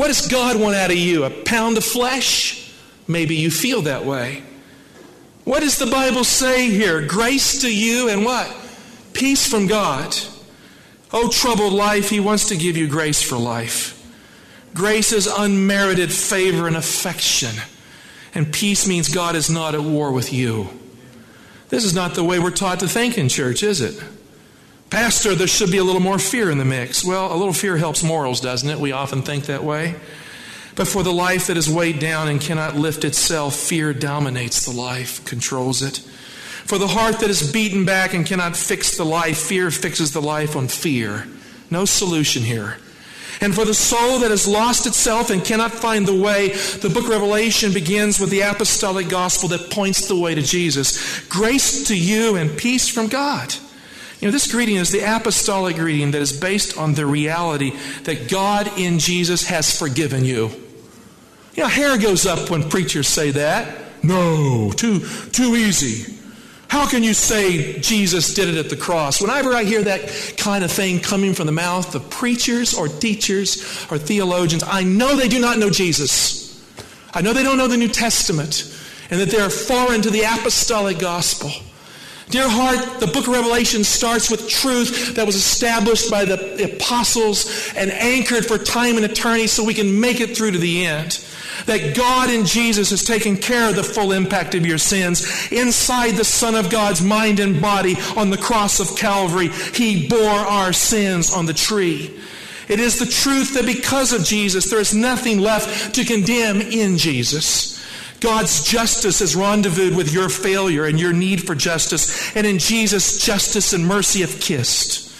what 0.00 0.06
does 0.06 0.28
God 0.28 0.58
want 0.58 0.74
out 0.76 0.90
of 0.90 0.96
you? 0.96 1.24
A 1.24 1.30
pound 1.30 1.76
of 1.76 1.84
flesh? 1.84 2.72
Maybe 3.06 3.36
you 3.36 3.50
feel 3.50 3.82
that 3.82 4.06
way. 4.06 4.42
What 5.44 5.60
does 5.60 5.76
the 5.76 5.84
Bible 5.84 6.24
say 6.24 6.70
here? 6.70 7.06
Grace 7.06 7.60
to 7.60 7.68
you 7.70 8.08
and 8.08 8.24
what? 8.24 8.50
Peace 9.12 9.46
from 9.46 9.66
God. 9.66 10.16
Oh, 11.12 11.28
troubled 11.28 11.74
life, 11.74 12.08
He 12.08 12.18
wants 12.18 12.48
to 12.48 12.56
give 12.56 12.78
you 12.78 12.88
grace 12.88 13.20
for 13.20 13.36
life. 13.36 13.94
Grace 14.72 15.12
is 15.12 15.26
unmerited 15.26 16.10
favor 16.10 16.66
and 16.66 16.78
affection. 16.78 17.54
And 18.34 18.50
peace 18.50 18.88
means 18.88 19.06
God 19.08 19.36
is 19.36 19.50
not 19.50 19.74
at 19.74 19.82
war 19.82 20.12
with 20.12 20.32
you. 20.32 20.70
This 21.68 21.84
is 21.84 21.94
not 21.94 22.14
the 22.14 22.24
way 22.24 22.38
we're 22.38 22.52
taught 22.52 22.80
to 22.80 22.88
think 22.88 23.18
in 23.18 23.28
church, 23.28 23.62
is 23.62 23.82
it? 23.82 24.02
Pastor, 24.90 25.36
there 25.36 25.46
should 25.46 25.70
be 25.70 25.78
a 25.78 25.84
little 25.84 26.00
more 26.00 26.18
fear 26.18 26.50
in 26.50 26.58
the 26.58 26.64
mix. 26.64 27.04
Well, 27.04 27.32
a 27.32 27.36
little 27.36 27.52
fear 27.52 27.76
helps 27.76 28.02
morals, 28.02 28.40
doesn't 28.40 28.68
it? 28.68 28.78
We 28.78 28.90
often 28.90 29.22
think 29.22 29.44
that 29.44 29.62
way. 29.62 29.94
But 30.74 30.88
for 30.88 31.04
the 31.04 31.12
life 31.12 31.46
that 31.46 31.56
is 31.56 31.70
weighed 31.70 32.00
down 32.00 32.26
and 32.26 32.40
cannot 32.40 32.74
lift 32.74 33.04
itself, 33.04 33.54
fear 33.54 33.94
dominates 33.94 34.64
the 34.64 34.72
life, 34.72 35.24
controls 35.24 35.80
it. 35.82 35.98
For 35.98 36.76
the 36.76 36.88
heart 36.88 37.20
that 37.20 37.30
is 37.30 37.52
beaten 37.52 37.84
back 37.84 38.14
and 38.14 38.26
cannot 38.26 38.56
fix 38.56 38.96
the 38.96 39.04
life, 39.04 39.38
fear 39.38 39.70
fixes 39.70 40.12
the 40.12 40.22
life 40.22 40.56
on 40.56 40.66
fear. 40.66 41.28
No 41.70 41.84
solution 41.84 42.42
here. 42.42 42.78
And 43.40 43.54
for 43.54 43.64
the 43.64 43.74
soul 43.74 44.18
that 44.18 44.30
has 44.30 44.48
lost 44.48 44.86
itself 44.86 45.30
and 45.30 45.44
cannot 45.44 45.70
find 45.70 46.06
the 46.06 46.20
way, 46.20 46.48
the 46.48 46.90
book 46.90 47.04
of 47.04 47.10
Revelation 47.10 47.72
begins 47.72 48.18
with 48.18 48.30
the 48.30 48.40
apostolic 48.40 49.08
gospel 49.08 49.48
that 49.50 49.70
points 49.70 50.08
the 50.08 50.18
way 50.18 50.34
to 50.34 50.42
Jesus. 50.42 51.20
Grace 51.28 51.86
to 51.88 51.96
you 51.96 52.34
and 52.34 52.58
peace 52.58 52.88
from 52.88 53.06
God. 53.06 53.54
You 54.20 54.28
know, 54.28 54.32
this 54.32 54.52
greeting 54.52 54.76
is 54.76 54.90
the 54.90 55.00
apostolic 55.00 55.76
greeting 55.76 56.10
that 56.10 56.20
is 56.20 56.38
based 56.38 56.76
on 56.76 56.94
the 56.94 57.06
reality 57.06 57.72
that 58.04 58.28
God 58.30 58.78
in 58.78 58.98
Jesus 58.98 59.46
has 59.46 59.76
forgiven 59.76 60.24
you. 60.24 60.50
You 61.54 61.62
know, 61.62 61.68
hair 61.68 61.96
goes 61.96 62.26
up 62.26 62.50
when 62.50 62.68
preachers 62.68 63.08
say 63.08 63.30
that. 63.30 63.78
No, 64.02 64.72
too, 64.72 65.00
too 65.32 65.56
easy. 65.56 66.16
How 66.68 66.88
can 66.88 67.02
you 67.02 67.14
say 67.14 67.80
Jesus 67.80 68.32
did 68.34 68.48
it 68.48 68.56
at 68.56 68.70
the 68.70 68.76
cross? 68.76 69.20
Whenever 69.20 69.54
I 69.54 69.64
hear 69.64 69.82
that 69.82 70.34
kind 70.36 70.62
of 70.64 70.70
thing 70.70 71.00
coming 71.00 71.34
from 71.34 71.46
the 71.46 71.52
mouth 71.52 71.94
of 71.94 72.08
preachers 72.10 72.74
or 72.74 72.88
teachers 72.88 73.86
or 73.90 73.98
theologians, 73.98 74.62
I 74.64 74.84
know 74.84 75.16
they 75.16 75.28
do 75.28 75.40
not 75.40 75.58
know 75.58 75.70
Jesus. 75.70 76.62
I 77.12 77.22
know 77.22 77.32
they 77.32 77.42
don't 77.42 77.58
know 77.58 77.66
the 77.68 77.76
New 77.76 77.88
Testament 77.88 78.72
and 79.10 79.20
that 79.20 79.30
they 79.30 79.40
are 79.40 79.50
foreign 79.50 80.02
to 80.02 80.10
the 80.10 80.22
apostolic 80.22 80.98
gospel. 80.98 81.50
Dear 82.30 82.48
heart, 82.48 83.00
the 83.00 83.08
book 83.08 83.26
of 83.26 83.32
Revelation 83.32 83.82
starts 83.82 84.30
with 84.30 84.48
truth 84.48 85.16
that 85.16 85.26
was 85.26 85.34
established 85.34 86.10
by 86.10 86.24
the 86.24 86.76
apostles 86.76 87.72
and 87.74 87.90
anchored 87.90 88.46
for 88.46 88.56
time 88.56 88.96
and 88.96 89.04
eternity 89.04 89.48
so 89.48 89.64
we 89.64 89.74
can 89.74 90.00
make 90.00 90.20
it 90.20 90.36
through 90.36 90.52
to 90.52 90.58
the 90.58 90.86
end. 90.86 91.24
That 91.66 91.96
God 91.96 92.30
in 92.30 92.46
Jesus 92.46 92.90
has 92.90 93.02
taken 93.02 93.36
care 93.36 93.68
of 93.68 93.76
the 93.76 93.82
full 93.82 94.12
impact 94.12 94.54
of 94.54 94.64
your 94.64 94.78
sins. 94.78 95.50
Inside 95.50 96.12
the 96.12 96.24
Son 96.24 96.54
of 96.54 96.70
God's 96.70 97.02
mind 97.02 97.40
and 97.40 97.60
body 97.60 97.96
on 98.16 98.30
the 98.30 98.38
cross 98.38 98.78
of 98.78 98.96
Calvary, 98.96 99.48
He 99.48 100.06
bore 100.06 100.20
our 100.20 100.72
sins 100.72 101.32
on 101.32 101.46
the 101.46 101.52
tree. 101.52 102.16
It 102.68 102.78
is 102.78 103.00
the 103.00 103.06
truth 103.06 103.54
that 103.54 103.66
because 103.66 104.12
of 104.12 104.24
Jesus, 104.24 104.70
there 104.70 104.78
is 104.78 104.94
nothing 104.94 105.40
left 105.40 105.96
to 105.96 106.04
condemn 106.04 106.60
in 106.60 106.96
Jesus. 106.96 107.79
God's 108.20 108.64
justice 108.64 109.20
is 109.20 109.34
rendezvoused 109.34 109.96
with 109.96 110.12
your 110.12 110.28
failure 110.28 110.84
and 110.84 111.00
your 111.00 111.12
need 111.12 111.46
for 111.46 111.54
justice. 111.54 112.36
And 112.36 112.46
in 112.46 112.58
Jesus, 112.58 113.24
justice 113.24 113.72
and 113.72 113.86
mercy 113.86 114.20
have 114.20 114.40
kissed. 114.40 115.10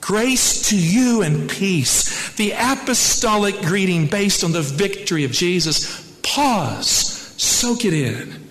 Grace 0.00 0.68
to 0.68 0.78
you 0.78 1.22
and 1.22 1.48
peace. 1.48 2.34
The 2.36 2.52
apostolic 2.52 3.60
greeting 3.62 4.06
based 4.06 4.44
on 4.44 4.52
the 4.52 4.60
victory 4.60 5.24
of 5.24 5.32
Jesus. 5.32 6.02
Pause. 6.22 7.34
Soak 7.42 7.86
it 7.86 7.94
in. 7.94 8.44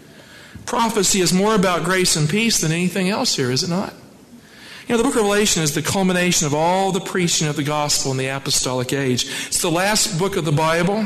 Prophecy 0.66 1.22
is 1.22 1.32
more 1.32 1.54
about 1.54 1.84
grace 1.84 2.16
and 2.16 2.28
peace 2.28 2.62
than 2.62 2.72
anything 2.72 3.10
else 3.10 3.36
here, 3.36 3.52
is 3.52 3.64
it 3.64 3.70
not? 3.70 3.94
You 4.88 4.96
know, 4.96 4.98
the 4.98 5.04
book 5.04 5.16
of 5.16 5.22
Revelation 5.22 5.64
is 5.64 5.76
the 5.76 5.82
culmination 5.82 6.48
of 6.48 6.54
all 6.54 6.92
the 6.92 7.00
preaching 7.00 7.48
of 7.48 7.56
the 7.56 7.64
gospel 7.64 8.12
in 8.12 8.18
the 8.18 8.28
apostolic 8.28 8.92
age. 8.92 9.26
It's 9.48 9.62
the 9.62 9.72
last 9.72 10.18
book 10.18 10.36
of 10.36 10.46
the 10.46 10.52
Bible 10.52 11.06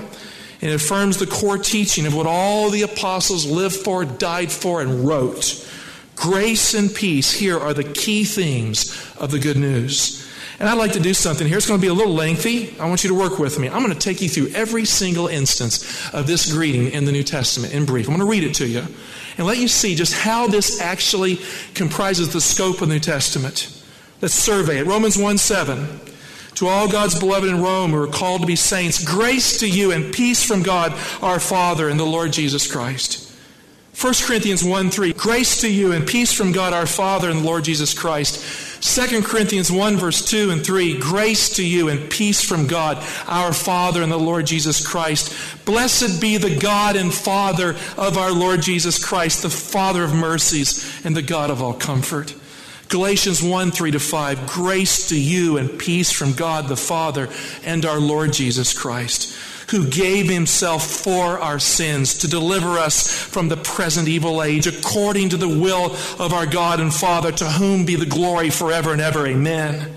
and 0.61 0.71
it 0.71 0.75
affirms 0.75 1.17
the 1.17 1.27
core 1.27 1.57
teaching 1.57 2.05
of 2.05 2.15
what 2.15 2.25
all 2.25 2.69
the 2.69 2.81
apostles 2.81 3.45
lived 3.45 3.75
for, 3.75 4.05
died 4.05 4.51
for, 4.51 4.81
and 4.81 5.07
wrote. 5.07 5.67
Grace 6.15 6.73
and 6.73 6.93
peace 6.93 7.31
here 7.31 7.59
are 7.59 7.73
the 7.73 7.83
key 7.83 8.23
themes 8.23 9.13
of 9.19 9.29
the 9.31 9.39
good 9.39 9.57
news. 9.57 10.27
And 10.59 10.67
I'd 10.67 10.77
like 10.79 10.93
to 10.93 10.99
do 10.99 11.13
something 11.13 11.47
here. 11.47 11.57
It's 11.57 11.67
going 11.67 11.79
to 11.79 11.85
be 11.85 11.89
a 11.89 11.93
little 11.93 12.15
lengthy. 12.15 12.75
I 12.79 12.87
want 12.87 13.03
you 13.03 13.09
to 13.09 13.15
work 13.15 13.37
with 13.37 13.59
me. 13.59 13.69
I'm 13.69 13.83
going 13.83 13.93
to 13.93 13.99
take 13.99 14.21
you 14.21 14.29
through 14.29 14.47
every 14.55 14.85
single 14.85 15.27
instance 15.27 16.11
of 16.13 16.25
this 16.25 16.51
greeting 16.51 16.91
in 16.91 17.05
the 17.05 17.11
New 17.11 17.21
Testament 17.21 17.73
in 17.73 17.85
brief. 17.85 18.07
I'm 18.07 18.15
going 18.15 18.25
to 18.25 18.31
read 18.31 18.43
it 18.43 18.55
to 18.55 18.67
you 18.67 18.83
and 19.37 19.45
let 19.45 19.59
you 19.59 19.67
see 19.67 19.93
just 19.93 20.15
how 20.15 20.47
this 20.47 20.81
actually 20.81 21.39
comprises 21.75 22.33
the 22.33 22.41
scope 22.41 22.81
of 22.81 22.87
the 22.87 22.95
New 22.95 22.99
Testament. 22.99 23.83
Let's 24.19 24.33
survey 24.33 24.79
it. 24.79 24.87
Romans 24.87 25.15
1 25.15 25.37
7. 25.37 25.99
To 26.57 26.67
all 26.67 26.87
God's 26.87 27.19
beloved 27.19 27.47
in 27.47 27.61
Rome 27.61 27.91
who 27.91 28.01
are 28.01 28.07
called 28.07 28.41
to 28.41 28.47
be 28.47 28.55
saints, 28.55 29.03
grace 29.03 29.59
to 29.59 29.69
you 29.69 29.91
and 29.91 30.11
peace 30.11 30.43
from 30.43 30.63
God 30.63 30.91
our 31.21 31.39
Father 31.39 31.87
and 31.87 31.99
the 31.99 32.03
Lord 32.03 32.33
Jesus 32.33 32.65
Christ. 32.65 33.31
1 34.01 34.13
Corinthians 34.23 34.63
1 34.63 34.89
3, 34.89 35.13
grace 35.13 35.61
to 35.61 35.71
you 35.71 35.91
and 35.91 36.07
peace 36.07 36.33
from 36.33 36.51
God 36.51 36.73
our 36.73 36.87
Father 36.87 37.29
and 37.29 37.41
the 37.41 37.43
Lord 37.43 37.63
Jesus 37.63 37.93
Christ. 37.93 38.41
2 38.81 39.21
Corinthians 39.21 39.71
1 39.71 39.97
verse 39.97 40.25
2 40.25 40.49
and 40.49 40.65
3, 40.65 40.97
grace 40.97 41.55
to 41.57 41.63
you 41.63 41.89
and 41.89 42.09
peace 42.09 42.43
from 42.43 42.65
God 42.65 42.97
our 43.27 43.53
Father 43.53 44.01
and 44.01 44.11
the 44.11 44.17
Lord 44.17 44.47
Jesus 44.47 44.85
Christ. 44.85 45.63
Blessed 45.63 46.19
be 46.19 46.37
the 46.37 46.57
God 46.57 46.95
and 46.95 47.13
Father 47.13 47.75
of 47.97 48.17
our 48.17 48.31
Lord 48.31 48.63
Jesus 48.63 49.03
Christ, 49.03 49.43
the 49.43 49.51
Father 49.51 50.03
of 50.03 50.11
mercies 50.11 51.05
and 51.05 51.15
the 51.15 51.21
God 51.21 51.51
of 51.51 51.61
all 51.61 51.75
comfort. 51.75 52.33
Galatians 52.89 53.44
1 53.44 53.72
3 53.72 53.91
to 53.91 54.00
5. 54.00 54.48
Grace 54.48 55.10
to 55.10 55.20
you 55.20 55.58
and 55.58 55.77
peace 55.77 56.12
from 56.12 56.34
God 56.34 56.67
the 56.67 56.77
Father 56.77 57.29
and 57.63 57.86
our 57.86 58.00
Lord 58.00 58.32
Jesus 58.32 58.77
Christ, 58.77 59.36
who 59.72 59.88
gave 59.88 60.29
himself 60.29 60.86
for 60.86 61.39
our 61.39 61.60
sins 61.60 62.20
to 62.20 62.27
deliver 62.27 62.77
us 62.77 63.12
from 63.12 63.50
the 63.50 63.58
present 63.58 64.08
evil 64.08 64.41
age, 64.41 64.67
according 64.67 65.29
to 65.29 65.38
the 65.38 65.50
will 65.50 65.96
of 66.17 66.34
our 66.34 66.46
God 66.46 66.79
and 66.79 66.94
Father, 66.94 67.32
to 67.34 67.46
whom 67.46 67.86
be 67.86 67.96
the 67.96 68.06
glory 68.06 68.50
forever 68.50 68.94
and 68.94 69.01
ever. 69.01 69.27
Amen. 69.27 69.94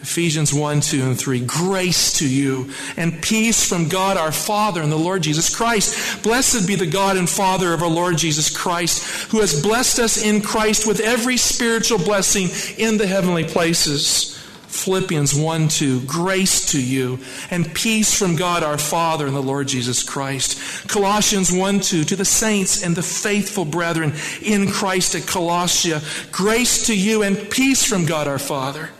Ephesians 0.00 0.54
1, 0.54 0.80
2, 0.80 1.02
and 1.02 1.18
3. 1.18 1.44
Grace 1.44 2.12
to 2.18 2.28
you 2.28 2.70
and 2.96 3.20
peace 3.20 3.68
from 3.68 3.88
God 3.88 4.16
our 4.16 4.30
Father 4.30 4.80
and 4.80 4.92
the 4.92 4.96
Lord 4.96 5.22
Jesus 5.22 5.54
Christ. 5.54 6.22
Blessed 6.22 6.68
be 6.68 6.76
the 6.76 6.86
God 6.86 7.16
and 7.16 7.28
Father 7.28 7.74
of 7.74 7.82
our 7.82 7.88
Lord 7.88 8.16
Jesus 8.16 8.56
Christ, 8.56 9.30
who 9.32 9.40
has 9.40 9.60
blessed 9.60 9.98
us 9.98 10.22
in 10.22 10.40
Christ 10.40 10.86
with 10.86 11.00
every 11.00 11.36
spiritual 11.36 11.98
blessing 11.98 12.48
in 12.78 12.96
the 12.96 13.08
heavenly 13.08 13.42
places. 13.42 14.36
Philippians 14.68 15.34
1 15.34 15.68
2, 15.68 16.02
grace 16.02 16.70
to 16.72 16.80
you 16.80 17.18
and 17.50 17.74
peace 17.74 18.16
from 18.16 18.36
God 18.36 18.62
our 18.62 18.78
Father 18.78 19.26
and 19.26 19.34
the 19.34 19.42
Lord 19.42 19.66
Jesus 19.66 20.04
Christ. 20.04 20.88
Colossians 20.88 21.50
1 21.50 21.80
2, 21.80 22.04
to 22.04 22.16
the 22.16 22.24
saints 22.24 22.84
and 22.84 22.94
the 22.94 23.02
faithful 23.02 23.64
brethren 23.64 24.12
in 24.42 24.70
Christ 24.70 25.16
at 25.16 25.22
Colossia, 25.22 26.00
grace 26.30 26.86
to 26.86 26.96
you 26.96 27.24
and 27.24 27.50
peace 27.50 27.84
from 27.84 28.06
God 28.06 28.28
our 28.28 28.38
Father. 28.38 28.90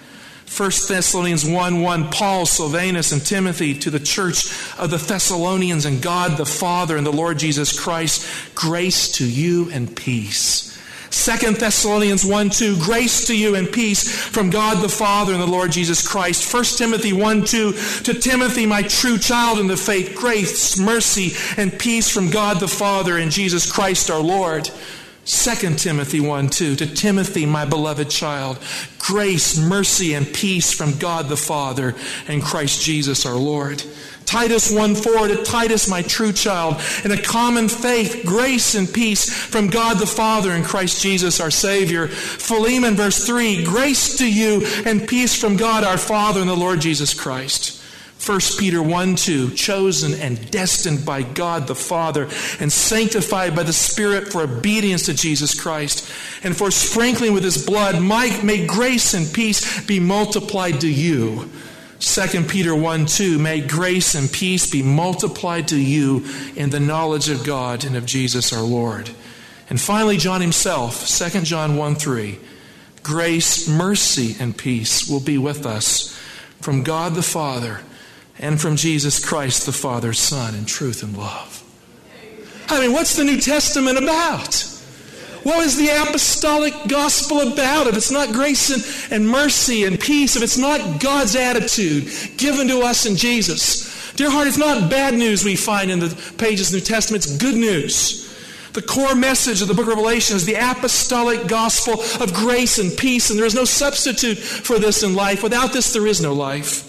1 0.56 0.70
Thessalonians 0.88 1.44
1 1.44 1.82
1, 1.82 2.10
Paul, 2.10 2.46
Silvanus, 2.46 3.12
and 3.12 3.24
Timothy 3.24 3.78
to 3.78 3.90
the 3.90 4.00
church 4.00 4.50
of 4.78 4.90
the 4.90 4.96
Thessalonians 4.96 5.84
and 5.84 6.02
God 6.02 6.36
the 6.36 6.46
Father 6.46 6.96
and 6.96 7.06
the 7.06 7.12
Lord 7.12 7.38
Jesus 7.38 7.78
Christ, 7.78 8.26
grace 8.54 9.12
to 9.12 9.28
you 9.28 9.70
and 9.70 9.94
peace. 9.94 10.68
2 11.10 11.52
Thessalonians 11.52 12.24
1 12.24 12.50
2, 12.50 12.78
grace 12.78 13.26
to 13.26 13.36
you 13.36 13.54
and 13.54 13.70
peace 13.70 14.10
from 14.10 14.50
God 14.50 14.82
the 14.82 14.88
Father 14.88 15.32
and 15.32 15.40
the 15.40 15.46
Lord 15.46 15.70
Jesus 15.70 16.06
Christ. 16.06 16.52
1 16.52 16.64
Timothy 16.76 17.12
1 17.12 17.44
2, 17.44 17.72
to 17.72 18.14
Timothy, 18.14 18.66
my 18.66 18.82
true 18.82 19.18
child 19.18 19.58
in 19.58 19.66
the 19.66 19.76
faith, 19.76 20.14
grace, 20.16 20.78
mercy, 20.78 21.32
and 21.56 21.78
peace 21.78 22.10
from 22.10 22.30
God 22.30 22.60
the 22.60 22.68
Father 22.68 23.18
and 23.18 23.30
Jesus 23.30 23.70
Christ 23.70 24.10
our 24.10 24.20
Lord. 24.20 24.70
2 25.28 25.74
Timothy 25.74 26.20
1 26.20 26.48
2, 26.48 26.76
to 26.76 26.86
Timothy, 26.86 27.44
my 27.44 27.66
beloved 27.66 28.08
child, 28.08 28.58
grace, 28.98 29.58
mercy, 29.58 30.14
and 30.14 30.26
peace 30.26 30.72
from 30.72 30.96
God 30.96 31.28
the 31.28 31.36
Father 31.36 31.94
and 32.28 32.42
Christ 32.42 32.82
Jesus 32.82 33.26
our 33.26 33.36
Lord. 33.36 33.84
Titus 34.24 34.72
1 34.72 34.94
4, 34.94 35.28
to 35.28 35.44
Titus, 35.44 35.86
my 35.86 36.00
true 36.00 36.32
child, 36.32 36.80
in 37.04 37.12
a 37.12 37.20
common 37.20 37.68
faith, 37.68 38.22
grace 38.24 38.74
and 38.74 38.90
peace 38.90 39.30
from 39.30 39.68
God 39.68 39.98
the 39.98 40.06
Father 40.06 40.52
and 40.52 40.64
Christ 40.64 41.02
Jesus 41.02 41.40
our 41.40 41.50
Savior. 41.50 42.08
Philemon, 42.08 42.94
verse 42.94 43.26
3, 43.26 43.64
grace 43.64 44.16
to 44.16 44.32
you 44.32 44.64
and 44.86 45.06
peace 45.06 45.38
from 45.38 45.58
God 45.58 45.84
our 45.84 45.98
Father 45.98 46.40
and 46.40 46.48
the 46.48 46.56
Lord 46.56 46.80
Jesus 46.80 47.12
Christ. 47.12 47.77
1 48.24 48.40
Peter 48.58 48.82
1 48.82 49.14
2, 49.14 49.52
chosen 49.52 50.12
and 50.14 50.50
destined 50.50 51.06
by 51.06 51.22
God 51.22 51.66
the 51.66 51.74
Father 51.74 52.28
and 52.58 52.70
sanctified 52.70 53.54
by 53.54 53.62
the 53.62 53.72
Spirit 53.72 54.28
for 54.28 54.42
obedience 54.42 55.06
to 55.06 55.14
Jesus 55.14 55.58
Christ 55.58 56.12
and 56.42 56.56
for 56.56 56.70
sprinkling 56.70 57.32
with 57.32 57.44
his 57.44 57.64
blood, 57.64 58.02
may 58.02 58.66
grace 58.66 59.14
and 59.14 59.32
peace 59.32 59.84
be 59.86 60.00
multiplied 60.00 60.80
to 60.80 60.88
you. 60.88 61.48
2 62.00 62.44
Peter 62.44 62.74
1 62.74 63.06
2, 63.06 63.38
may 63.38 63.60
grace 63.60 64.14
and 64.14 64.30
peace 64.30 64.68
be 64.68 64.82
multiplied 64.82 65.68
to 65.68 65.78
you 65.78 66.24
in 66.56 66.70
the 66.70 66.80
knowledge 66.80 67.28
of 67.28 67.44
God 67.44 67.84
and 67.84 67.96
of 67.96 68.04
Jesus 68.04 68.52
our 68.52 68.62
Lord. 68.62 69.10
And 69.70 69.80
finally, 69.80 70.16
John 70.16 70.40
himself, 70.40 71.06
2 71.06 71.42
John 71.42 71.76
1 71.76 71.94
3, 71.94 72.38
grace, 73.02 73.68
mercy, 73.68 74.36
and 74.40 74.56
peace 74.56 75.08
will 75.08 75.20
be 75.20 75.38
with 75.38 75.64
us 75.64 76.18
from 76.60 76.82
God 76.82 77.14
the 77.14 77.22
Father 77.22 77.80
and 78.38 78.60
from 78.60 78.76
Jesus 78.76 79.24
Christ, 79.24 79.66
the 79.66 79.72
Father's 79.72 80.18
Son, 80.18 80.54
in 80.54 80.64
truth 80.64 81.02
and 81.02 81.16
love. 81.16 81.62
I 82.68 82.80
mean, 82.80 82.92
what's 82.92 83.16
the 83.16 83.24
New 83.24 83.40
Testament 83.40 83.98
about? 83.98 84.54
What 85.42 85.64
is 85.64 85.76
the 85.76 85.88
apostolic 85.88 86.74
gospel 86.88 87.40
about 87.52 87.86
if 87.86 87.96
it's 87.96 88.10
not 88.10 88.32
grace 88.32 88.70
and, 88.70 89.12
and 89.12 89.28
mercy 89.28 89.84
and 89.84 89.98
peace, 89.98 90.36
if 90.36 90.42
it's 90.42 90.58
not 90.58 91.00
God's 91.00 91.36
attitude 91.36 92.10
given 92.36 92.68
to 92.68 92.80
us 92.80 93.06
in 93.06 93.16
Jesus? 93.16 94.12
Dear 94.14 94.30
heart, 94.30 94.48
it's 94.48 94.58
not 94.58 94.90
bad 94.90 95.14
news 95.14 95.44
we 95.44 95.56
find 95.56 95.90
in 95.90 96.00
the 96.00 96.34
pages 96.38 96.68
of 96.68 96.72
the 96.72 96.78
New 96.78 96.84
Testament, 96.84 97.24
it's 97.24 97.36
good 97.36 97.54
news. 97.54 98.26
The 98.72 98.82
core 98.82 99.14
message 99.14 99.62
of 99.62 99.68
the 99.68 99.74
book 99.74 99.84
of 99.84 99.96
Revelation 99.96 100.36
is 100.36 100.44
the 100.44 100.54
apostolic 100.54 101.46
gospel 101.46 102.02
of 102.22 102.34
grace 102.34 102.78
and 102.78 102.96
peace, 102.96 103.30
and 103.30 103.38
there 103.38 103.46
is 103.46 103.54
no 103.54 103.64
substitute 103.64 104.36
for 104.38 104.78
this 104.78 105.02
in 105.02 105.14
life. 105.14 105.42
Without 105.42 105.72
this, 105.72 105.92
there 105.92 106.06
is 106.06 106.20
no 106.20 106.34
life. 106.34 106.87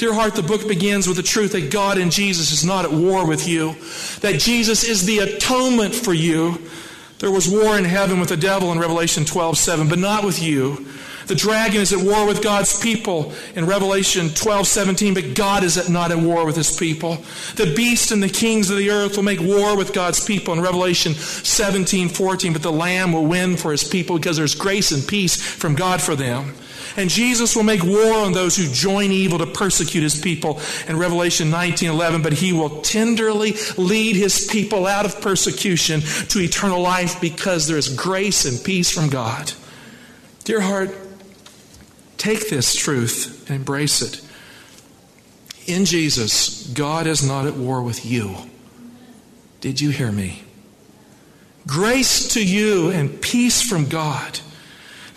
Dear 0.00 0.14
heart, 0.14 0.34
the 0.34 0.42
book 0.42 0.66
begins 0.66 1.06
with 1.06 1.18
the 1.18 1.22
truth 1.22 1.52
that 1.52 1.70
God 1.70 1.98
and 1.98 2.10
Jesus 2.10 2.52
is 2.52 2.64
not 2.64 2.86
at 2.86 2.90
war 2.90 3.26
with 3.26 3.46
you, 3.46 3.74
that 4.20 4.40
Jesus 4.40 4.82
is 4.82 5.04
the 5.04 5.18
atonement 5.18 5.94
for 5.94 6.14
you. 6.14 6.56
There 7.18 7.30
was 7.30 7.46
war 7.46 7.76
in 7.76 7.84
heaven 7.84 8.18
with 8.18 8.30
the 8.30 8.36
devil 8.38 8.72
in 8.72 8.78
Revelation 8.78 9.26
12 9.26 9.58
7, 9.58 9.90
but 9.90 9.98
not 9.98 10.24
with 10.24 10.42
you. 10.42 10.86
The 11.26 11.34
dragon 11.34 11.82
is 11.82 11.92
at 11.92 11.98
war 11.98 12.26
with 12.26 12.42
God's 12.42 12.80
people 12.80 13.34
in 13.54 13.66
Revelation 13.66 14.30
12, 14.30 14.66
17, 14.66 15.12
but 15.12 15.34
God 15.34 15.64
is 15.64 15.90
not 15.90 16.12
at 16.12 16.18
war 16.18 16.46
with 16.46 16.56
his 16.56 16.74
people. 16.74 17.18
The 17.56 17.74
beast 17.76 18.10
and 18.10 18.22
the 18.22 18.30
kings 18.30 18.70
of 18.70 18.78
the 18.78 18.88
earth 18.88 19.16
will 19.16 19.24
make 19.24 19.40
war 19.40 19.76
with 19.76 19.92
God's 19.92 20.24
people 20.24 20.54
in 20.54 20.62
Revelation 20.62 21.12
17, 21.12 22.08
14, 22.08 22.54
but 22.54 22.62
the 22.62 22.72
Lamb 22.72 23.12
will 23.12 23.26
win 23.26 23.58
for 23.58 23.70
his 23.70 23.84
people 23.84 24.16
because 24.16 24.38
there's 24.38 24.54
grace 24.54 24.92
and 24.92 25.06
peace 25.06 25.36
from 25.42 25.74
God 25.74 26.00
for 26.00 26.16
them. 26.16 26.54
And 26.96 27.08
Jesus 27.10 27.54
will 27.54 27.62
make 27.62 27.82
war 27.82 28.12
on 28.14 28.32
those 28.32 28.56
who 28.56 28.66
join 28.72 29.12
evil 29.12 29.38
to 29.38 29.46
persecute 29.46 30.02
his 30.02 30.18
people 30.18 30.60
in 30.88 30.98
Revelation 30.98 31.50
19:11, 31.50 32.22
but 32.22 32.34
he 32.34 32.52
will 32.52 32.80
tenderly 32.80 33.56
lead 33.76 34.16
his 34.16 34.46
people 34.46 34.86
out 34.86 35.04
of 35.04 35.20
persecution 35.20 36.00
to 36.28 36.40
eternal 36.40 36.80
life 36.80 37.20
because 37.20 37.66
there 37.66 37.78
is 37.78 37.88
grace 37.88 38.44
and 38.44 38.62
peace 38.62 38.90
from 38.90 39.08
God. 39.08 39.52
Dear 40.44 40.60
heart, 40.60 40.96
take 42.18 42.50
this 42.50 42.74
truth 42.74 43.44
and 43.48 43.56
embrace 43.56 44.02
it. 44.02 44.20
In 45.66 45.84
Jesus, 45.84 46.66
God 46.74 47.06
is 47.06 47.22
not 47.22 47.46
at 47.46 47.56
war 47.56 47.82
with 47.82 48.04
you. 48.04 48.36
Did 49.60 49.80
you 49.80 49.90
hear 49.90 50.10
me? 50.10 50.42
Grace 51.66 52.28
to 52.34 52.44
you 52.44 52.90
and 52.90 53.20
peace 53.20 53.62
from 53.62 53.86
God. 53.86 54.40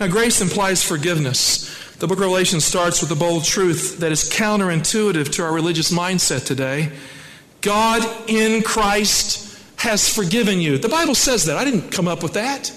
Now, 0.03 0.09
grace 0.09 0.41
implies 0.41 0.83
forgiveness. 0.83 1.95
The 1.99 2.07
book 2.07 2.17
of 2.17 2.23
Revelation 2.23 2.59
starts 2.59 2.99
with 2.99 3.07
the 3.07 3.15
bold 3.15 3.45
truth 3.45 3.99
that 3.99 4.11
is 4.11 4.29
counterintuitive 4.29 5.31
to 5.35 5.43
our 5.45 5.53
religious 5.53 5.93
mindset 5.93 6.45
today. 6.45 6.91
God 7.61 8.05
in 8.29 8.63
Christ 8.63 9.57
has 9.77 10.13
forgiven 10.13 10.59
you. 10.59 10.77
The 10.77 10.89
Bible 10.89 11.15
says 11.15 11.45
that. 11.45 11.55
I 11.55 11.63
didn't 11.63 11.91
come 11.91 12.09
up 12.09 12.21
with 12.21 12.33
that. 12.33 12.69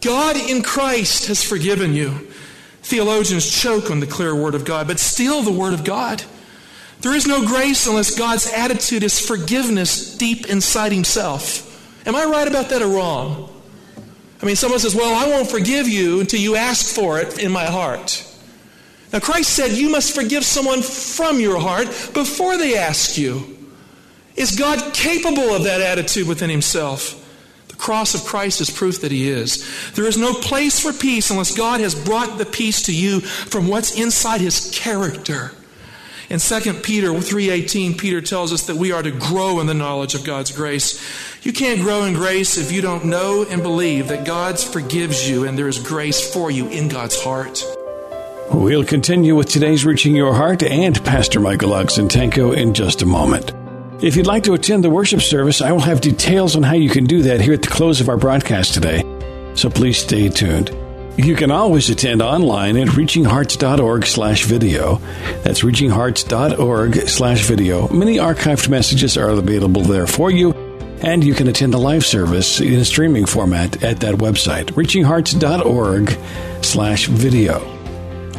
God 0.00 0.36
in 0.36 0.60
Christ 0.62 1.28
has 1.28 1.44
forgiven 1.44 1.94
you. 1.94 2.26
Theologians 2.82 3.48
choke 3.48 3.88
on 3.88 4.00
the 4.00 4.08
clear 4.08 4.34
word 4.34 4.56
of 4.56 4.64
God, 4.64 4.88
but 4.88 4.98
steal 4.98 5.42
the 5.42 5.52
word 5.52 5.72
of 5.72 5.84
God. 5.84 6.20
There 7.00 7.14
is 7.14 7.28
no 7.28 7.46
grace 7.46 7.86
unless 7.86 8.18
God's 8.18 8.52
attitude 8.52 9.04
is 9.04 9.20
forgiveness 9.24 10.16
deep 10.16 10.50
inside 10.50 10.90
himself. 10.90 12.04
Am 12.08 12.16
I 12.16 12.24
right 12.24 12.48
about 12.48 12.70
that 12.70 12.82
or 12.82 12.88
wrong? 12.88 13.59
I 14.42 14.46
mean, 14.46 14.56
someone 14.56 14.80
says, 14.80 14.94
Well, 14.94 15.14
I 15.14 15.28
won't 15.30 15.50
forgive 15.50 15.86
you 15.88 16.20
until 16.20 16.40
you 16.40 16.56
ask 16.56 16.94
for 16.94 17.18
it 17.18 17.38
in 17.38 17.52
my 17.52 17.64
heart. 17.64 18.26
Now, 19.12 19.18
Christ 19.18 19.52
said 19.52 19.72
you 19.72 19.90
must 19.90 20.14
forgive 20.14 20.44
someone 20.44 20.82
from 20.82 21.40
your 21.40 21.58
heart 21.58 21.88
before 22.14 22.56
they 22.56 22.76
ask 22.76 23.18
you. 23.18 23.58
Is 24.36 24.56
God 24.56 24.94
capable 24.94 25.54
of 25.54 25.64
that 25.64 25.80
attitude 25.80 26.28
within 26.28 26.48
himself? 26.48 27.16
The 27.68 27.76
cross 27.76 28.14
of 28.14 28.24
Christ 28.24 28.60
is 28.60 28.70
proof 28.70 29.00
that 29.00 29.10
he 29.10 29.28
is. 29.28 29.68
There 29.92 30.06
is 30.06 30.16
no 30.16 30.32
place 30.32 30.78
for 30.78 30.92
peace 30.92 31.30
unless 31.30 31.56
God 31.56 31.80
has 31.80 31.94
brought 31.94 32.38
the 32.38 32.46
peace 32.46 32.82
to 32.84 32.94
you 32.94 33.20
from 33.20 33.66
what's 33.66 33.98
inside 33.98 34.40
his 34.40 34.70
character. 34.72 35.52
In 36.30 36.38
2 36.38 36.74
Peter 36.84 37.08
3:18, 37.08 37.98
Peter 37.98 38.20
tells 38.20 38.52
us 38.52 38.62
that 38.66 38.76
we 38.76 38.92
are 38.92 39.02
to 39.02 39.10
grow 39.10 39.58
in 39.58 39.66
the 39.66 39.74
knowledge 39.74 40.14
of 40.14 40.22
God's 40.22 40.52
grace. 40.52 41.00
You 41.42 41.52
can't 41.52 41.80
grow 41.80 42.04
in 42.04 42.14
grace 42.14 42.56
if 42.56 42.70
you 42.70 42.80
don't 42.80 43.06
know 43.06 43.44
and 43.50 43.64
believe 43.64 44.06
that 44.08 44.24
God 44.24 44.56
forgives 44.56 45.28
you 45.28 45.44
and 45.44 45.58
there 45.58 45.66
is 45.66 45.80
grace 45.80 46.20
for 46.32 46.48
you 46.48 46.68
in 46.68 46.86
God's 46.86 47.20
heart. 47.20 47.64
We'll 48.52 48.84
continue 48.84 49.34
with 49.34 49.48
today's 49.48 49.84
Reaching 49.84 50.14
Your 50.14 50.32
Heart 50.32 50.62
and 50.62 51.04
Pastor 51.04 51.40
Michael 51.40 51.70
Oxentenko 51.70 52.56
in 52.56 52.74
just 52.74 53.02
a 53.02 53.06
moment. 53.06 53.52
If 54.00 54.14
you'd 54.14 54.28
like 54.28 54.44
to 54.44 54.54
attend 54.54 54.84
the 54.84 54.90
worship 54.90 55.22
service, 55.22 55.60
I 55.60 55.72
will 55.72 55.80
have 55.80 56.00
details 56.00 56.54
on 56.54 56.62
how 56.62 56.74
you 56.74 56.90
can 56.90 57.06
do 57.06 57.22
that 57.22 57.40
here 57.40 57.54
at 57.54 57.62
the 57.62 57.68
close 57.68 58.00
of 58.00 58.08
our 58.08 58.16
broadcast 58.16 58.72
today. 58.72 59.02
So 59.56 59.68
please 59.68 59.98
stay 59.98 60.28
tuned. 60.28 60.70
You 61.16 61.34
can 61.34 61.50
always 61.50 61.90
attend 61.90 62.22
online 62.22 62.76
at 62.76 62.88
reachinghearts.org 62.88 64.06
slash 64.06 64.44
video. 64.44 64.96
That's 65.42 65.60
reachinghearts.org 65.60 67.08
slash 67.08 67.44
video. 67.44 67.88
Many 67.88 68.16
archived 68.16 68.68
messages 68.68 69.18
are 69.18 69.28
available 69.28 69.82
there 69.82 70.06
for 70.06 70.30
you, 70.30 70.52
and 71.02 71.22
you 71.22 71.34
can 71.34 71.48
attend 71.48 71.74
the 71.74 71.78
live 71.78 72.06
service 72.06 72.60
in 72.60 72.74
a 72.74 72.84
streaming 72.84 73.26
format 73.26 73.82
at 73.82 74.00
that 74.00 74.14
website, 74.14 74.66
reachinghearts.org 74.72 76.64
slash 76.64 77.06
video. 77.06 77.58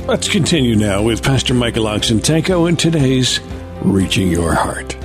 Let's 0.08 0.28
continue 0.28 0.76
now 0.76 1.04
with 1.04 1.22
Pastor 1.22 1.54
Michael 1.54 1.86
Oxentenko 1.86 2.68
in 2.68 2.78
today's 2.78 3.40
Reaching 3.82 4.30
Your 4.30 4.56
Heart. 4.56 5.01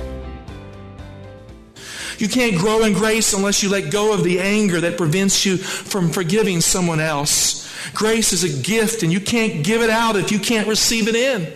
You 2.17 2.27
can't 2.27 2.57
grow 2.57 2.83
in 2.83 2.93
grace 2.93 3.33
unless 3.33 3.61
you 3.61 3.69
let 3.69 3.91
go 3.91 4.13
of 4.13 4.23
the 4.23 4.39
anger 4.39 4.81
that 4.81 4.97
prevents 4.97 5.45
you 5.45 5.57
from 5.57 6.09
forgiving 6.09 6.61
someone 6.61 6.99
else. 6.99 7.67
Grace 7.93 8.33
is 8.33 8.43
a 8.43 8.63
gift, 8.63 9.03
and 9.03 9.11
you 9.11 9.19
can't 9.19 9.63
give 9.63 9.81
it 9.81 9.89
out 9.89 10.15
if 10.15 10.31
you 10.31 10.39
can't 10.39 10.67
receive 10.67 11.07
it 11.07 11.15
in. 11.15 11.47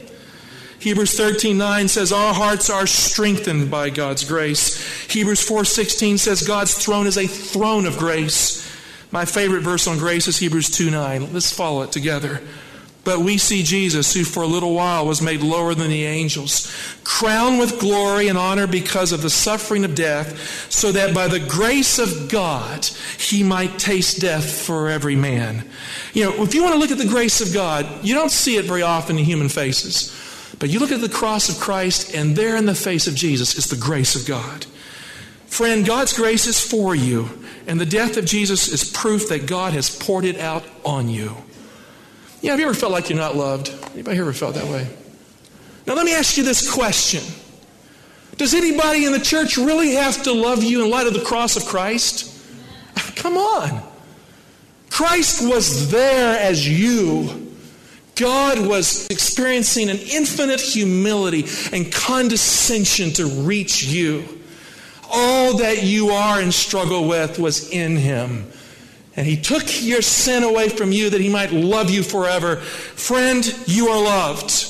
Hebrews 0.80 1.13
13:9 1.13 1.88
says 1.88 2.12
our 2.12 2.34
hearts 2.34 2.69
are 2.69 2.88
strengthened 2.88 3.69
by 3.69 3.91
God's 3.91 4.24
grace. 4.24 4.82
Hebrews 5.08 5.41
4:16 5.41 6.17
says 6.17 6.41
God's 6.41 6.74
throne 6.74 7.06
is 7.06 7.17
a 7.17 7.28
throne 7.28 7.86
of 7.86 7.97
grace. 7.97 8.63
My 9.12 9.26
favorite 9.26 9.62
verse 9.62 9.86
on 9.88 10.00
grace 10.00 10.28
is 10.28 10.38
Hebrews 10.38 10.69
2:9. 10.69 11.30
Let's 11.34 11.52
follow 11.52 11.84
it 11.84 11.91
together. 11.91 12.41
But 13.04 13.22
we 13.22 13.40
see 13.40 13.64
Jesus, 13.64 14.14
who 14.14 14.24
for 14.24 14.44
a 14.44 14.48
little 14.48 14.76
while 14.76 15.08
was 15.08 15.24
made 15.24 15.42
lower 15.42 15.74
than 15.74 15.90
the 15.90 16.06
angels, 16.06 16.72
crowned 17.04 17.58
with 17.58 17.80
glory 17.80 18.28
and 18.28 18.38
honor 18.38 18.68
because 18.68 19.12
of 19.12 19.24
the 19.24 19.30
suffering 19.30 19.84
of 19.84 19.96
death, 19.96 20.72
so 20.72 20.92
that 20.92 21.16
by 21.16 21.28
the 21.28 21.40
grace 21.40 21.98
of 21.98 22.30
God 22.30 22.86
he 23.18 23.42
might 23.42 23.80
taste 23.80 24.22
death 24.22 24.62
for 24.66 24.88
every 24.88 25.16
man. 25.16 25.68
You 26.14 26.26
know, 26.26 26.44
if 26.44 26.54
you 26.54 26.62
want 26.62 26.76
to 26.76 26.80
look 26.80 26.92
at 26.92 27.00
the 27.00 27.08
grace 27.08 27.42
of 27.42 27.54
God, 27.54 27.88
you 28.04 28.14
don't 28.14 28.32
see 28.32 28.58
it 28.58 28.66
very 28.66 28.84
often 28.84 29.18
in 29.18 29.26
human 29.26 29.50
faces. 29.50 30.16
But 30.60 30.70
you 30.70 30.80
look 30.80 30.92
at 30.92 31.02
the 31.02 31.10
cross 31.10 31.50
of 31.50 31.60
Christ, 31.60 32.14
and 32.14 32.36
there 32.36 32.56
in 32.56 32.68
the 32.68 32.76
face 32.76 33.08
of 33.08 33.16
Jesus 33.16 33.58
is 33.58 33.66
the 33.66 33.84
grace 33.84 34.16
of 34.16 34.28
God. 34.28 34.68
Friend, 35.48 35.84
God's 35.84 36.14
grace 36.14 36.46
is 36.46 36.62
for 36.62 36.94
you, 36.94 37.30
and 37.66 37.80
the 37.80 37.86
death 37.86 38.16
of 38.16 38.26
Jesus 38.26 38.68
is 38.68 38.90
proof 38.92 39.28
that 39.30 39.48
God 39.48 39.74
has 39.74 39.90
poured 39.90 40.24
it 40.24 40.38
out 40.38 40.64
on 40.86 41.10
you. 41.10 41.36
Yeah, 42.41 42.51
have 42.51 42.60
you 42.60 42.65
ever 42.65 42.73
felt 42.73 42.91
like 42.91 43.10
you're 43.10 43.19
not 43.19 43.36
loved? 43.36 43.69
Anybody 43.93 44.15
here 44.15 44.23
ever 44.23 44.34
felt 44.34 44.56
that 44.56 44.65
way? 44.65 44.88
Now, 45.86 45.93
let 45.93 46.06
me 46.06 46.13
ask 46.15 46.38
you 46.38 46.43
this 46.43 46.71
question 46.71 47.23
Does 48.38 48.54
anybody 48.54 49.06
in 49.06 49.12
the 49.12 49.19
church 49.19 49.58
really 49.58 49.93
have 49.93 50.23
to 50.23 50.34
love 50.34 50.63
you 50.63 50.84
in 50.84 50.89
light 50.89 51.08
of 51.08 51.13
the 51.13 51.21
cross 51.21 51.56
of 51.56 51.65
Christ? 51.65 52.27
Come 53.15 53.38
on. 53.38 53.84
Christ 54.89 55.47
was 55.47 55.91
there 55.91 56.38
as 56.38 56.67
you. 56.67 57.47
God 58.15 58.67
was 58.67 59.08
experiencing 59.08 59.89
an 59.89 59.97
infinite 59.97 60.60
humility 60.60 61.45
and 61.71 61.91
condescension 61.91 63.12
to 63.13 63.25
reach 63.25 63.84
you. 63.84 64.23
All 65.10 65.58
that 65.58 65.84
you 65.84 66.10
are 66.10 66.39
and 66.39 66.54
struggle 66.54 67.08
with 67.08 67.39
was 67.39 67.69
in 67.69 67.95
Him. 67.95 68.51
And 69.15 69.28
he 69.28 69.36
took 69.36 69.63
your 69.84 70.02
sin 70.02 70.43
away 70.43 70.69
from 70.69 70.91
you 70.91 71.10
that 71.10 71.21
he 71.21 71.30
might 71.30 71.52
love 71.52 71.89
you 71.89 72.02
forever. 72.02 72.58
Friend, 72.58 73.45
you 73.67 73.89
are 73.89 74.02
loved. 74.02 74.67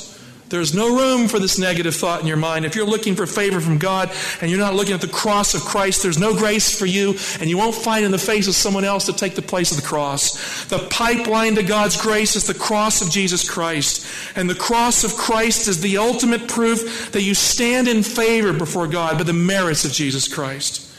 There's 0.52 0.76
no 0.76 0.98
room 0.98 1.30
for 1.30 1.40
this 1.40 1.58
negative 1.58 1.96
thought 1.96 2.20
in 2.20 2.28
your 2.28 2.36
mind. 2.36 2.66
If 2.66 2.76
you're 2.76 2.86
looking 2.86 3.16
for 3.16 3.26
favor 3.26 3.62
from 3.62 3.78
God 3.78 4.12
and 4.42 4.52
you're 4.52 4.60
not 4.60 4.76
looking 4.76 4.94
at 4.94 5.00
the 5.00 5.08
cross 5.08 5.54
of 5.54 5.62
Christ, 5.62 6.04
there's 6.04 6.20
no 6.20 6.36
grace 6.36 6.78
for 6.78 6.86
you, 6.86 7.16
and 7.40 7.50
you 7.50 7.58
won't 7.58 7.74
find 7.74 8.04
in 8.04 8.12
the 8.12 8.18
face 8.18 8.50
of 8.50 8.56
someone 8.56 8.84
else 8.84 9.06
to 9.06 9.14
take 9.14 9.36
the 9.36 9.42
place 9.42 9.72
of 9.72 9.78
the 9.78 9.88
cross. 9.88 10.66
The 10.66 10.80
pipeline 10.90 11.56
to 11.56 11.64
God's 11.64 12.02
grace 12.02 12.36
is 12.36 12.48
the 12.48 12.54
cross 12.54 13.02
of 13.02 13.10
Jesus 13.10 13.50
Christ. 13.50 14.06
And 14.36 14.50
the 14.50 14.56
cross 14.56 15.06
of 15.06 15.16
Christ 15.16 15.70
is 15.70 15.80
the 15.80 16.00
ultimate 16.00 16.50
proof 16.50 17.14
that 17.14 17.24
you 17.24 17.34
stand 17.34 17.88
in 17.88 18.04
favor 18.04 18.52
before 18.52 18.88
God 18.88 19.18
by 19.18 19.24
the 19.24 19.32
merits 19.32 19.86
of 19.86 19.94
Jesus 19.94 20.28
Christ. 20.28 20.91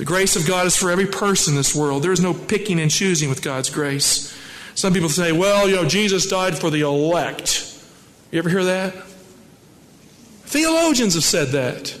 The 0.00 0.06
grace 0.06 0.34
of 0.34 0.46
God 0.46 0.64
is 0.64 0.78
for 0.78 0.90
every 0.90 1.04
person 1.04 1.52
in 1.52 1.58
this 1.58 1.74
world. 1.74 2.02
There 2.02 2.10
is 2.10 2.22
no 2.22 2.32
picking 2.32 2.80
and 2.80 2.90
choosing 2.90 3.28
with 3.28 3.42
God's 3.42 3.68
grace. 3.68 4.34
Some 4.74 4.94
people 4.94 5.10
say, 5.10 5.30
well, 5.30 5.68
you 5.68 5.76
know, 5.76 5.84
Jesus 5.84 6.26
died 6.26 6.58
for 6.58 6.70
the 6.70 6.80
elect. 6.80 7.78
You 8.30 8.38
ever 8.38 8.48
hear 8.48 8.64
that? 8.64 8.94
Theologians 10.44 11.12
have 11.12 11.22
said 11.22 11.48
that. 11.48 11.94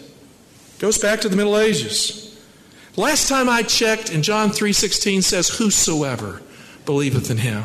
Goes 0.78 0.96
back 0.96 1.20
to 1.20 1.28
the 1.28 1.36
Middle 1.36 1.58
Ages. 1.58 2.42
Last 2.96 3.28
time 3.28 3.50
I 3.50 3.62
checked, 3.62 4.08
in 4.10 4.22
John 4.22 4.48
3:16 4.48 5.22
says, 5.22 5.50
Whosoever 5.50 6.40
believeth 6.86 7.30
in 7.30 7.36
him. 7.36 7.64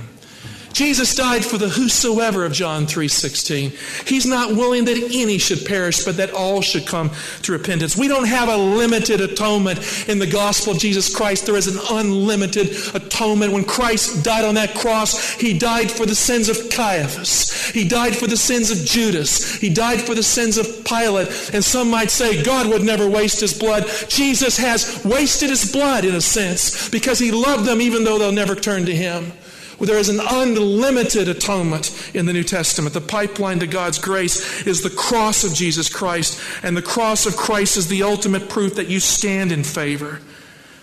Jesus 0.76 1.16
died 1.16 1.46
for 1.46 1.58
the 1.58 1.70
whosoever 1.70 2.44
of 2.44 2.52
John 2.52 2.86
3:16. 2.86 3.72
He's 4.06 4.26
not 4.26 4.58
willing 4.58 4.84
that 4.86 4.98
any 4.98 5.38
should 5.38 5.66
perish, 5.66 6.04
but 6.04 6.18
that 6.18 6.32
all 6.32 6.62
should 6.62 6.86
come 6.86 7.12
to 7.44 7.54
repentance. 7.54 7.96
We 7.96 8.10
don't 8.10 8.26
have 8.26 8.50
a 8.50 8.58
limited 8.58 9.22
atonement 9.22 9.80
in 10.10 10.20
the 10.20 10.28
gospel 10.28 10.74
of 10.74 10.80
Jesus 10.80 11.08
Christ. 11.08 11.46
There 11.46 11.56
is 11.56 11.68
an 11.68 11.80
unlimited 11.90 12.76
atonement. 12.94 13.54
When 13.54 13.64
Christ 13.64 14.22
died 14.22 14.44
on 14.44 14.56
that 14.56 14.76
cross, 14.76 15.32
he 15.36 15.58
died 15.58 15.90
for 15.90 16.06
the 16.06 16.14
sins 16.14 16.50
of 16.50 16.70
Caiaphas. 16.70 17.72
He 17.74 17.88
died 17.88 18.14
for 18.14 18.28
the 18.28 18.36
sins 18.36 18.70
of 18.70 18.84
Judas. 18.84 19.56
He 19.56 19.70
died 19.70 20.02
for 20.02 20.14
the 20.14 20.24
sins 20.24 20.58
of 20.58 20.84
Pilate. 20.84 21.30
And 21.54 21.64
some 21.64 21.90
might 21.90 22.12
say 22.12 22.44
God 22.44 22.68
would 22.68 22.84
never 22.84 23.08
waste 23.08 23.40
his 23.40 23.54
blood. 23.54 23.90
Jesus 24.10 24.58
has 24.58 25.00
wasted 25.06 25.52
his 25.52 25.72
blood 25.72 26.04
in 26.04 26.16
a 26.16 26.22
sense 26.22 26.90
because 26.90 27.18
he 27.18 27.32
loved 27.32 27.64
them 27.64 27.80
even 27.80 28.04
though 28.04 28.20
they'll 28.20 28.34
never 28.34 28.56
turn 28.56 28.86
to 28.88 28.94
him. 28.94 29.32
There 29.80 29.98
is 29.98 30.10
an 30.10 30.22
unlimited 30.22 31.28
atonement 31.28 32.12
in 32.14 32.26
the 32.26 32.34
New 32.34 32.44
Testament. 32.44 32.94
The 32.94 33.02
pipeline 33.02 33.60
to 33.60 33.68
God's 33.68 34.00
grace 34.00 34.66
is 34.66 34.82
the 34.82 34.90
cross 34.90 35.44
of 35.44 35.54
Jesus 35.54 35.90
Christ, 35.90 36.40
and 36.64 36.78
the 36.78 36.82
cross 36.82 37.26
of 37.26 37.36
Christ 37.36 37.78
is 37.78 37.88
the 37.88 38.04
ultimate 38.04 38.50
proof 38.50 38.76
that 38.76 38.88
you 38.88 39.00
stand 39.00 39.52
in 39.52 39.64
favor. 39.64 40.22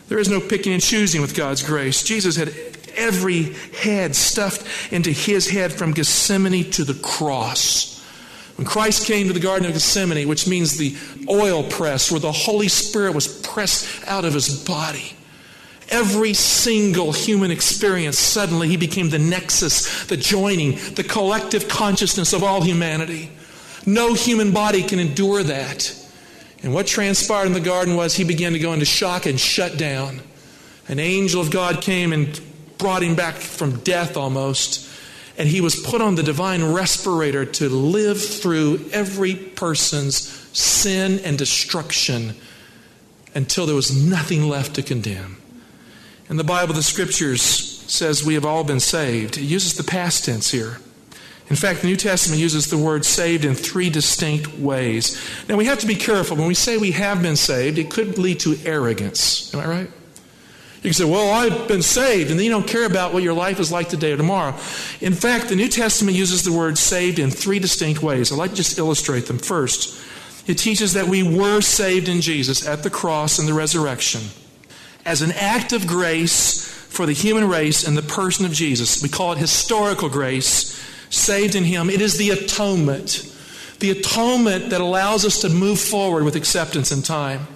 There 0.08 0.18
is 0.18 0.28
no 0.28 0.40
picking 0.40 0.74
and 0.74 0.82
choosing 0.82 1.22
with 1.22 1.34
God's 1.34 1.62
grace. 1.62 2.02
Jesus 2.02 2.36
had 2.36 2.52
every 2.94 3.54
head 3.82 4.14
stuffed 4.14 4.92
into 4.92 5.10
his 5.10 5.48
head 5.48 5.72
from 5.72 5.92
Gethsemane 5.92 6.70
to 6.72 6.84
the 6.84 6.94
cross. 6.94 7.92
When 8.56 8.66
Christ 8.66 9.06
came 9.06 9.28
to 9.28 9.32
the 9.32 9.40
Garden 9.40 9.66
of 9.66 9.72
Gethsemane, 9.72 10.28
which 10.28 10.46
means 10.46 10.76
the 10.76 10.94
oil 11.28 11.62
press, 11.64 12.10
where 12.10 12.20
the 12.20 12.30
Holy 12.30 12.68
Spirit 12.68 13.14
was 13.14 13.40
pressed 13.40 14.06
out 14.06 14.26
of 14.26 14.34
his 14.34 14.62
body, 14.64 15.16
every 15.92 16.34
single 16.34 17.12
human 17.12 17.50
experience, 17.50 18.18
suddenly 18.18 18.66
he 18.66 18.76
became 18.76 19.10
the 19.10 19.18
nexus, 19.18 20.06
the 20.06 20.16
joining, 20.16 20.72
the 20.94 21.04
collective 21.04 21.68
consciousness 21.68 22.32
of 22.32 22.42
all 22.42 22.62
humanity. 22.62 23.30
No 23.86 24.14
human 24.14 24.52
body 24.52 24.82
can 24.82 24.98
endure 24.98 25.42
that. 25.42 25.94
And 26.62 26.72
what 26.72 26.86
transpired 26.86 27.46
in 27.46 27.52
the 27.52 27.60
garden 27.60 27.96
was 27.96 28.14
he 28.14 28.24
began 28.24 28.52
to 28.52 28.58
go 28.58 28.72
into 28.72 28.84
shock 28.84 29.26
and 29.26 29.38
shut 29.38 29.76
down. 29.76 30.20
An 30.88 30.98
angel 30.98 31.40
of 31.40 31.50
God 31.50 31.82
came 31.82 32.12
and 32.12 32.40
brought 32.78 33.02
him 33.02 33.14
back 33.14 33.34
from 33.34 33.80
death 33.80 34.16
almost. 34.16 34.88
And 35.36 35.48
he 35.48 35.60
was 35.60 35.76
put 35.76 36.00
on 36.00 36.14
the 36.14 36.22
divine 36.22 36.62
respirator 36.72 37.44
to 37.44 37.68
live 37.68 38.22
through 38.22 38.88
every 38.92 39.34
person's 39.34 40.28
sin 40.56 41.20
and 41.24 41.36
destruction 41.36 42.34
until 43.34 43.66
there 43.66 43.74
was 43.74 43.96
nothing 43.96 44.48
left 44.48 44.74
to 44.76 44.82
condemn. 44.82 45.41
In 46.28 46.36
the 46.36 46.44
Bible, 46.44 46.74
the 46.74 46.82
scriptures 46.82 47.42
says 47.42 48.24
we 48.24 48.34
have 48.34 48.44
all 48.44 48.64
been 48.64 48.80
saved. 48.80 49.36
It 49.36 49.42
uses 49.42 49.74
the 49.74 49.84
past 49.84 50.24
tense 50.24 50.50
here. 50.50 50.78
In 51.48 51.56
fact, 51.56 51.82
the 51.82 51.88
New 51.88 51.96
Testament 51.96 52.40
uses 52.40 52.68
the 52.68 52.78
word 52.78 53.04
saved 53.04 53.44
in 53.44 53.54
three 53.54 53.90
distinct 53.90 54.56
ways. 54.58 55.20
Now, 55.48 55.56
we 55.56 55.66
have 55.66 55.80
to 55.80 55.86
be 55.86 55.94
careful. 55.94 56.36
When 56.36 56.46
we 56.46 56.54
say 56.54 56.78
we 56.78 56.92
have 56.92 57.20
been 57.20 57.36
saved, 57.36 57.78
it 57.78 57.90
could 57.90 58.16
lead 58.16 58.40
to 58.40 58.56
arrogance. 58.64 59.52
Am 59.52 59.60
I 59.60 59.66
right? 59.66 59.90
You 60.76 60.90
can 60.90 60.94
say, 60.94 61.04
Well, 61.04 61.30
I've 61.30 61.68
been 61.68 61.82
saved, 61.82 62.30
and 62.30 62.38
then 62.38 62.46
you 62.46 62.50
don't 62.50 62.66
care 62.66 62.86
about 62.86 63.12
what 63.12 63.22
your 63.22 63.34
life 63.34 63.60
is 63.60 63.70
like 63.70 63.88
today 63.88 64.12
or 64.12 64.16
tomorrow. 64.16 64.52
In 65.00 65.12
fact, 65.12 65.48
the 65.48 65.56
New 65.56 65.68
Testament 65.68 66.16
uses 66.16 66.42
the 66.42 66.52
word 66.52 66.78
saved 66.78 67.18
in 67.18 67.30
three 67.30 67.58
distinct 67.58 68.02
ways. 68.02 68.32
I'd 68.32 68.38
like 68.38 68.50
to 68.50 68.56
just 68.56 68.78
illustrate 68.78 69.26
them. 69.26 69.38
First, 69.38 70.00
it 70.46 70.54
teaches 70.54 70.94
that 70.94 71.06
we 71.06 71.22
were 71.22 71.60
saved 71.60 72.08
in 72.08 72.20
Jesus 72.20 72.66
at 72.66 72.82
the 72.82 72.90
cross 72.90 73.38
and 73.38 73.46
the 73.46 73.54
resurrection 73.54 74.22
as 75.04 75.22
an 75.22 75.32
act 75.32 75.72
of 75.72 75.86
grace 75.86 76.68
for 76.68 77.06
the 77.06 77.12
human 77.12 77.48
race 77.48 77.86
in 77.86 77.94
the 77.94 78.02
person 78.02 78.44
of 78.44 78.52
Jesus. 78.52 79.02
We 79.02 79.08
call 79.08 79.32
it 79.32 79.38
historical 79.38 80.08
grace, 80.08 80.78
saved 81.10 81.54
in 81.54 81.64
Him. 81.64 81.88
It 81.88 82.00
is 82.00 82.18
the 82.18 82.30
atonement, 82.30 83.34
the 83.80 83.90
atonement 83.90 84.70
that 84.70 84.80
allows 84.80 85.24
us 85.24 85.40
to 85.40 85.48
move 85.48 85.80
forward 85.80 86.24
with 86.24 86.36
acceptance 86.36 86.92
in 86.92 87.02
time. 87.02 87.46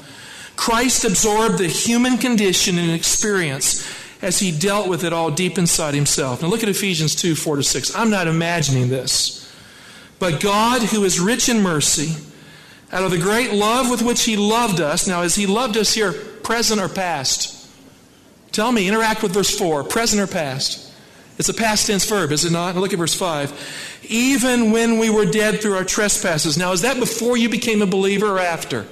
Christ 0.56 1.04
absorbed 1.04 1.59
the 1.59 1.68
human 1.68 2.16
condition 2.16 2.78
and 2.78 2.90
experience 2.90 3.87
as 4.22 4.38
he 4.38 4.50
dealt 4.50 4.88
with 4.88 5.04
it 5.04 5.12
all 5.12 5.30
deep 5.30 5.59
inside 5.59 5.94
himself. 5.94 6.40
Now 6.40 6.48
look 6.48 6.62
at 6.62 6.68
Ephesians 6.68 7.14
2 7.14 7.35
4 7.35 7.56
to 7.56 7.62
6. 7.62 7.94
I'm 7.94 8.11
not 8.11 8.26
imagining 8.26 8.88
this. 8.88 9.42
But 10.18 10.40
God, 10.40 10.80
who 10.80 11.04
is 11.04 11.20
rich 11.20 11.50
in 11.50 11.62
mercy, 11.62 12.14
out 12.90 13.02
of 13.02 13.11
the 13.11 13.18
great 13.18 13.52
love 13.52 13.90
with 13.90 14.00
which 14.00 14.24
he 14.24 14.37
loved 14.37 14.80
us, 14.80 15.06
now, 15.06 15.22
as 15.22 15.35
he 15.35 15.46
loved 15.46 15.76
us 15.76 15.92
here 15.92 16.14
present 16.46 16.80
or 16.80 16.88
past? 16.88 17.68
Tell 18.52 18.70
me, 18.70 18.87
interact 18.87 19.20
with 19.22 19.35
verse 19.35 19.59
4, 19.59 19.82
present 19.82 20.22
or 20.22 20.32
past? 20.32 20.92
It's 21.38 21.48
a 21.48 21.54
past 21.54 21.88
tense 21.88 22.09
verb, 22.09 22.30
is 22.30 22.44
it 22.44 22.52
not? 22.52 22.76
Look 22.76 22.92
at 22.92 22.98
verse 23.00 23.14
5. 23.14 24.00
Even 24.09 24.70
when 24.70 24.98
we 24.98 25.11
were 25.11 25.26
dead 25.26 25.61
through 25.61 25.74
our 25.74 25.85
trespasses. 25.85 26.56
Now, 26.56 26.70
is 26.70 26.82
that 26.82 27.00
before 27.00 27.37
you 27.37 27.48
became 27.48 27.82
a 27.82 27.87
believer 27.87 28.37
or 28.37 28.38
after? 28.38 28.87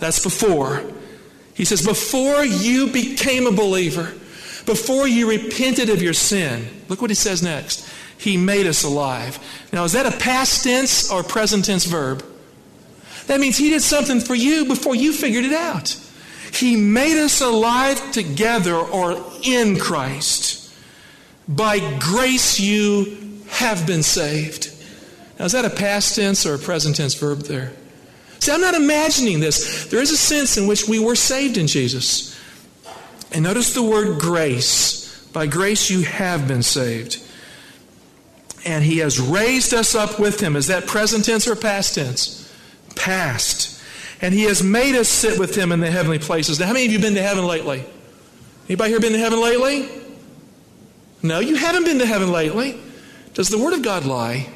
That's 0.00 0.22
before. 0.22 0.84
He 1.54 1.64
says, 1.64 1.84
before 1.84 2.44
you 2.44 2.92
became 2.92 3.46
a 3.46 3.52
believer, 3.52 4.12
before 4.66 5.08
you 5.08 5.30
repented 5.30 5.88
of 5.88 6.02
your 6.02 6.12
sin, 6.12 6.68
look 6.88 7.00
what 7.00 7.10
he 7.10 7.14
says 7.14 7.42
next. 7.42 7.88
He 8.18 8.36
made 8.36 8.66
us 8.66 8.84
alive. 8.84 9.38
Now, 9.72 9.84
is 9.84 9.92
that 9.92 10.04
a 10.06 10.16
past 10.18 10.62
tense 10.62 11.10
or 11.10 11.22
present 11.22 11.64
tense 11.64 11.86
verb? 11.86 12.22
That 13.28 13.40
means 13.40 13.56
he 13.56 13.70
did 13.70 13.80
something 13.80 14.20
for 14.20 14.34
you 14.34 14.66
before 14.66 14.94
you 14.94 15.14
figured 15.14 15.46
it 15.46 15.52
out. 15.54 15.98
He 16.54 16.76
made 16.76 17.22
us 17.22 17.40
alive 17.40 18.12
together 18.12 18.76
or 18.76 19.22
in 19.42 19.78
Christ. 19.78 20.72
By 21.48 21.98
grace 21.98 22.60
you 22.60 23.42
have 23.48 23.86
been 23.86 24.02
saved. 24.02 24.70
Now, 25.38 25.46
is 25.46 25.52
that 25.52 25.64
a 25.64 25.70
past 25.70 26.14
tense 26.14 26.46
or 26.46 26.54
a 26.54 26.58
present 26.58 26.96
tense 26.96 27.14
verb 27.14 27.40
there? 27.40 27.72
See, 28.38 28.52
I'm 28.52 28.60
not 28.60 28.74
imagining 28.74 29.40
this. 29.40 29.86
There 29.86 30.00
is 30.00 30.10
a 30.10 30.16
sense 30.16 30.56
in 30.56 30.66
which 30.66 30.88
we 30.88 30.98
were 30.98 31.16
saved 31.16 31.56
in 31.56 31.66
Jesus. 31.66 32.38
And 33.32 33.42
notice 33.42 33.74
the 33.74 33.82
word 33.82 34.20
grace. 34.20 35.26
By 35.32 35.46
grace 35.46 35.90
you 35.90 36.02
have 36.02 36.46
been 36.46 36.62
saved. 36.62 37.20
And 38.64 38.84
he 38.84 38.98
has 38.98 39.20
raised 39.20 39.74
us 39.74 39.94
up 39.94 40.20
with 40.20 40.40
him. 40.40 40.56
Is 40.56 40.68
that 40.68 40.86
present 40.86 41.24
tense 41.24 41.48
or 41.48 41.56
past 41.56 41.96
tense? 41.96 42.52
Past. 42.94 43.73
And 44.20 44.32
he 44.32 44.44
has 44.44 44.62
made 44.62 44.94
us 44.94 45.08
sit 45.08 45.38
with 45.38 45.56
him 45.56 45.72
in 45.72 45.80
the 45.80 45.90
heavenly 45.90 46.18
places. 46.18 46.60
Now, 46.60 46.66
how 46.66 46.72
many 46.72 46.86
of 46.86 46.92
you 46.92 46.98
been 46.98 47.14
to 47.14 47.22
heaven 47.22 47.46
lately? 47.46 47.84
Anybody 48.68 48.90
here 48.90 49.00
been 49.00 49.12
to 49.12 49.18
heaven 49.18 49.40
lately? 49.40 49.88
No, 51.22 51.40
you 51.40 51.56
haven't 51.56 51.84
been 51.84 51.98
to 51.98 52.06
heaven 52.06 52.30
lately. 52.30 52.78
Does 53.34 53.48
the 53.48 53.58
Word 53.58 53.74
of 53.74 53.82
God 53.82 54.04
lie? 54.04 54.46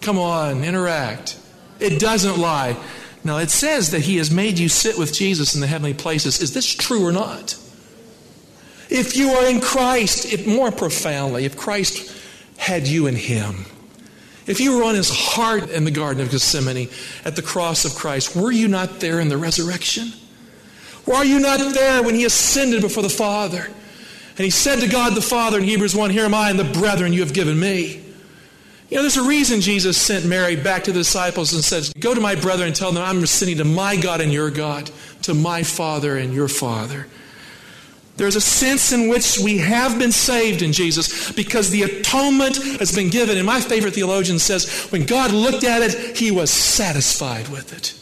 Come 0.00 0.18
on, 0.18 0.64
interact. 0.64 1.38
It 1.78 2.00
doesn't 2.00 2.38
lie. 2.38 2.76
Now, 3.24 3.38
it 3.38 3.50
says 3.50 3.90
that 3.90 4.00
He 4.00 4.16
has 4.16 4.30
made 4.30 4.58
you 4.58 4.68
sit 4.68 4.98
with 4.98 5.12
Jesus 5.12 5.54
in 5.54 5.60
the 5.60 5.66
heavenly 5.66 5.94
places. 5.94 6.40
Is 6.40 6.54
this 6.54 6.66
true 6.66 7.04
or 7.04 7.12
not? 7.12 7.56
If 8.88 9.16
you 9.16 9.30
are 9.30 9.46
in 9.46 9.60
Christ, 9.60 10.32
if 10.32 10.46
more 10.46 10.70
profoundly, 10.70 11.44
if 11.44 11.56
Christ 11.56 12.12
had 12.56 12.86
you 12.86 13.06
in 13.06 13.16
Him, 13.16 13.66
if 14.46 14.60
you 14.60 14.76
were 14.76 14.84
on 14.84 14.94
His 14.94 15.10
heart 15.10 15.70
in 15.70 15.84
the 15.84 15.90
Garden 15.90 16.22
of 16.22 16.30
Gethsemane 16.30 16.88
at 17.24 17.36
the 17.36 17.42
cross 17.42 17.84
of 17.84 17.94
Christ, 17.94 18.36
were 18.36 18.52
you 18.52 18.68
not 18.68 19.00
there 19.00 19.20
in 19.20 19.28
the 19.28 19.36
resurrection? 19.36 20.12
Were 21.06 21.24
you 21.24 21.38
not 21.38 21.58
there 21.74 22.02
when 22.02 22.14
He 22.14 22.24
ascended 22.24 22.82
before 22.82 23.02
the 23.02 23.08
Father? 23.08 23.64
And 23.64 24.44
He 24.44 24.50
said 24.50 24.80
to 24.80 24.88
God 24.88 25.14
the 25.14 25.22
Father 25.22 25.58
in 25.58 25.64
Hebrews 25.64 25.94
1, 25.94 26.10
Here 26.10 26.24
am 26.24 26.34
I 26.34 26.50
and 26.50 26.58
the 26.58 26.64
brethren 26.64 27.12
you 27.12 27.20
have 27.20 27.32
given 27.32 27.58
me. 27.58 28.02
You 28.88 28.96
know, 28.96 29.02
there's 29.02 29.16
a 29.16 29.24
reason 29.24 29.60
Jesus 29.60 30.00
sent 30.00 30.26
Mary 30.26 30.54
back 30.54 30.84
to 30.84 30.92
the 30.92 31.00
disciples 31.00 31.52
and 31.52 31.64
says, 31.64 31.92
Go 31.98 32.14
to 32.14 32.20
my 32.20 32.36
brother 32.36 32.64
and 32.64 32.74
tell 32.74 32.92
them 32.92 33.02
I'm 33.02 33.22
ascending 33.22 33.58
to 33.58 33.64
my 33.64 33.96
God 33.96 34.20
and 34.20 34.32
your 34.32 34.50
God, 34.50 34.90
to 35.22 35.34
my 35.34 35.64
Father 35.64 36.16
and 36.16 36.32
your 36.32 36.46
Father. 36.46 37.08
There's 38.16 38.36
a 38.36 38.40
sense 38.40 38.92
in 38.92 39.08
which 39.08 39.38
we 39.38 39.58
have 39.58 39.98
been 39.98 40.12
saved 40.12 40.62
in 40.62 40.72
Jesus 40.72 41.30
because 41.32 41.70
the 41.70 41.82
atonement 41.82 42.56
has 42.78 42.94
been 42.94 43.10
given. 43.10 43.36
And 43.36 43.46
my 43.46 43.60
favorite 43.60 43.94
theologian 43.94 44.38
says, 44.38 44.88
when 44.90 45.04
God 45.04 45.32
looked 45.32 45.64
at 45.64 45.82
it, 45.82 46.16
he 46.16 46.30
was 46.30 46.50
satisfied 46.50 47.48
with 47.48 47.76
it. 47.76 47.94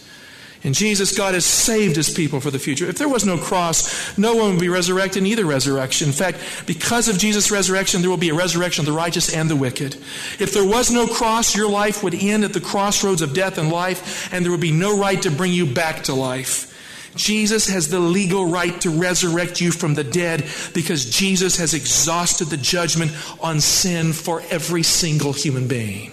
In 0.63 0.73
Jesus, 0.73 1.17
God 1.17 1.35
has 1.35 1.45
saved 1.45 1.95
his 1.95 2.09
people 2.09 2.41
for 2.41 2.51
the 2.51 2.59
future. 2.59 2.87
If 2.87 2.97
there 2.97 3.09
was 3.09 3.27
no 3.27 3.37
cross, 3.37 4.17
no 4.17 4.35
one 4.35 4.53
would 4.53 4.61
be 4.61 4.71
resurrected 4.71 5.19
in 5.23 5.27
either 5.27 5.45
resurrection. 5.45 6.09
In 6.09 6.15
fact, 6.15 6.39
because 6.65 7.07
of 7.07 7.19
Jesus' 7.19 7.51
resurrection, 7.51 8.01
there 8.01 8.09
will 8.09 8.17
be 8.17 8.31
a 8.31 8.35
resurrection 8.35 8.81
of 8.81 8.87
the 8.87 8.97
righteous 8.97 9.35
and 9.35 9.51
the 9.51 9.57
wicked. 9.57 9.95
If 10.39 10.55
there 10.55 10.65
was 10.65 10.91
no 10.91 11.07
cross, 11.07 11.55
your 11.55 11.69
life 11.69 12.03
would 12.03 12.15
end 12.15 12.45
at 12.45 12.55
the 12.55 12.63
crossroads 12.63 13.21
of 13.21 13.35
death 13.35 13.59
and 13.59 13.71
life, 13.71 14.33
and 14.33 14.43
there 14.43 14.51
would 14.51 14.61
be 14.61 14.73
no 14.73 14.99
right 14.99 15.21
to 15.21 15.31
bring 15.31 15.53
you 15.53 15.67
back 15.67 16.05
to 16.05 16.15
life. 16.15 16.71
Jesus 17.17 17.69
has 17.69 17.89
the 17.89 18.01
legal 18.01 18.47
right 18.47 18.81
to 18.81 18.91
resurrect 18.91 19.61
you 19.61 19.71
from 19.71 19.95
the 19.95 20.05
dead 20.05 20.49
because 20.73 21.11
Jesus 21.11 21.57
has 21.59 21.75
exhausted 21.75 22.47
the 22.47 22.57
judgment 22.57 23.13
on 23.41 23.61
sin 23.61 24.13
for 24.13 24.43
every 24.51 24.83
single 24.83 25.33
human 25.33 25.69
being. 25.69 26.13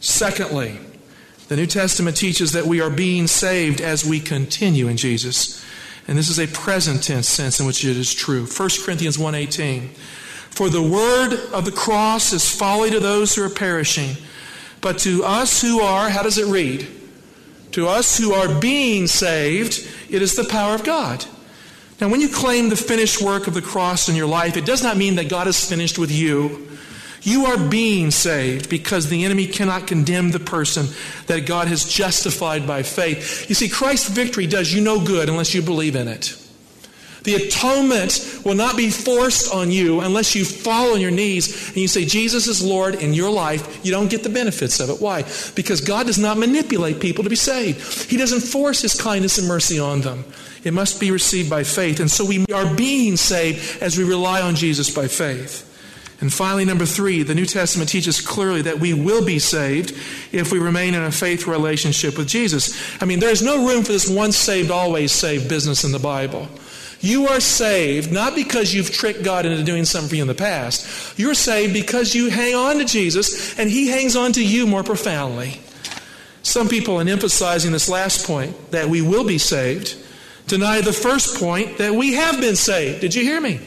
Secondly, 0.00 0.78
the 1.48 1.56
New 1.56 1.66
Testament 1.66 2.16
teaches 2.16 2.52
that 2.52 2.66
we 2.66 2.80
are 2.80 2.90
being 2.90 3.26
saved 3.26 3.80
as 3.80 4.04
we 4.04 4.20
continue 4.20 4.88
in 4.88 4.96
Jesus. 4.96 5.64
And 6.06 6.18
this 6.18 6.28
is 6.28 6.38
a 6.38 6.46
present 6.46 7.02
tense 7.02 7.28
sense 7.28 7.60
in 7.60 7.66
which 7.66 7.84
it 7.84 7.96
is 7.96 8.14
true. 8.14 8.46
1 8.46 8.84
Corinthians 8.84 9.18
1:18. 9.18 9.90
For 10.50 10.68
the 10.68 10.82
word 10.82 11.34
of 11.52 11.64
the 11.64 11.72
cross 11.72 12.32
is 12.32 12.48
folly 12.48 12.90
to 12.90 13.00
those 13.00 13.34
who 13.34 13.42
are 13.42 13.50
perishing, 13.50 14.16
but 14.80 14.98
to 14.98 15.24
us 15.24 15.60
who 15.60 15.80
are, 15.80 16.10
how 16.10 16.22
does 16.22 16.38
it 16.38 16.46
read? 16.46 16.86
To 17.74 17.88
us 17.88 18.16
who 18.16 18.32
are 18.32 18.60
being 18.60 19.08
saved, 19.08 19.84
it 20.08 20.22
is 20.22 20.36
the 20.36 20.44
power 20.44 20.76
of 20.76 20.84
God. 20.84 21.24
Now, 22.00 22.08
when 22.08 22.20
you 22.20 22.28
claim 22.28 22.68
the 22.68 22.76
finished 22.76 23.20
work 23.20 23.48
of 23.48 23.54
the 23.54 23.62
cross 23.62 24.08
in 24.08 24.14
your 24.14 24.28
life, 24.28 24.56
it 24.56 24.64
does 24.64 24.84
not 24.84 24.96
mean 24.96 25.16
that 25.16 25.28
God 25.28 25.48
is 25.48 25.68
finished 25.68 25.98
with 25.98 26.12
you. 26.12 26.68
You 27.22 27.46
are 27.46 27.58
being 27.58 28.12
saved 28.12 28.70
because 28.70 29.08
the 29.08 29.24
enemy 29.24 29.48
cannot 29.48 29.88
condemn 29.88 30.30
the 30.30 30.38
person 30.38 30.86
that 31.26 31.46
God 31.46 31.66
has 31.66 31.84
justified 31.84 32.64
by 32.64 32.84
faith. 32.84 33.48
You 33.48 33.56
see, 33.56 33.68
Christ's 33.68 34.08
victory 34.08 34.46
does 34.46 34.72
you 34.72 34.80
no 34.80 35.04
good 35.04 35.28
unless 35.28 35.52
you 35.52 35.60
believe 35.60 35.96
in 35.96 36.06
it. 36.06 36.36
The 37.24 37.34
atonement 37.34 38.40
will 38.44 38.54
not 38.54 38.76
be 38.76 38.90
forced 38.90 39.52
on 39.52 39.70
you 39.70 40.00
unless 40.00 40.34
you 40.34 40.44
fall 40.44 40.92
on 40.92 41.00
your 41.00 41.10
knees 41.10 41.68
and 41.68 41.78
you 41.78 41.88
say, 41.88 42.04
Jesus 42.04 42.46
is 42.46 42.62
Lord 42.62 42.96
in 42.96 43.14
your 43.14 43.30
life. 43.30 43.84
You 43.84 43.92
don't 43.92 44.10
get 44.10 44.22
the 44.22 44.28
benefits 44.28 44.78
of 44.78 44.90
it. 44.90 45.00
Why? 45.00 45.22
Because 45.54 45.80
God 45.80 46.06
does 46.06 46.18
not 46.18 46.36
manipulate 46.36 47.00
people 47.00 47.24
to 47.24 47.30
be 47.30 47.36
saved, 47.36 48.10
He 48.10 48.18
doesn't 48.18 48.40
force 48.40 48.82
His 48.82 49.00
kindness 49.00 49.38
and 49.38 49.48
mercy 49.48 49.78
on 49.78 50.02
them. 50.02 50.24
It 50.64 50.72
must 50.72 51.00
be 51.00 51.10
received 51.10 51.50
by 51.50 51.64
faith. 51.64 52.00
And 52.00 52.10
so 52.10 52.24
we 52.24 52.44
are 52.52 52.74
being 52.74 53.16
saved 53.16 53.82
as 53.82 53.98
we 53.98 54.04
rely 54.04 54.40
on 54.40 54.54
Jesus 54.54 54.94
by 54.94 55.08
faith. 55.08 55.70
And 56.20 56.32
finally, 56.32 56.64
number 56.64 56.86
three, 56.86 57.22
the 57.22 57.34
New 57.34 57.44
Testament 57.44 57.90
teaches 57.90 58.20
clearly 58.20 58.62
that 58.62 58.78
we 58.78 58.94
will 58.94 59.24
be 59.24 59.38
saved 59.38 59.90
if 60.32 60.52
we 60.52 60.58
remain 60.58 60.94
in 60.94 61.02
a 61.02 61.12
faith 61.12 61.46
relationship 61.46 62.16
with 62.16 62.28
Jesus. 62.28 63.02
I 63.02 63.04
mean, 63.04 63.18
there's 63.18 63.42
no 63.42 63.66
room 63.66 63.82
for 63.82 63.92
this 63.92 64.08
once 64.08 64.36
saved, 64.36 64.70
always 64.70 65.12
saved 65.12 65.48
business 65.48 65.84
in 65.84 65.92
the 65.92 65.98
Bible. 65.98 66.48
You 67.04 67.28
are 67.28 67.40
saved 67.40 68.10
not 68.10 68.34
because 68.34 68.72
you've 68.72 68.90
tricked 68.90 69.22
God 69.22 69.44
into 69.44 69.62
doing 69.62 69.84
something 69.84 70.08
for 70.08 70.14
you 70.16 70.22
in 70.22 70.28
the 70.28 70.34
past. 70.34 71.18
You're 71.18 71.34
saved 71.34 71.74
because 71.74 72.14
you 72.14 72.30
hang 72.30 72.54
on 72.54 72.78
to 72.78 72.86
Jesus 72.86 73.58
and 73.58 73.68
He 73.68 73.88
hangs 73.88 74.16
on 74.16 74.32
to 74.32 74.42
you 74.42 74.66
more 74.66 74.82
profoundly. 74.82 75.60
Some 76.42 76.66
people, 76.66 77.00
in 77.00 77.08
emphasizing 77.08 77.72
this 77.72 77.90
last 77.90 78.26
point, 78.26 78.70
that 78.70 78.88
we 78.88 79.02
will 79.02 79.24
be 79.24 79.36
saved, 79.36 79.98
deny 80.46 80.80
the 80.80 80.94
first 80.94 81.38
point 81.38 81.76
that 81.76 81.94
we 81.94 82.14
have 82.14 82.40
been 82.40 82.56
saved. 82.56 83.02
Did 83.02 83.14
you 83.14 83.22
hear 83.22 83.38
me? 83.38 83.60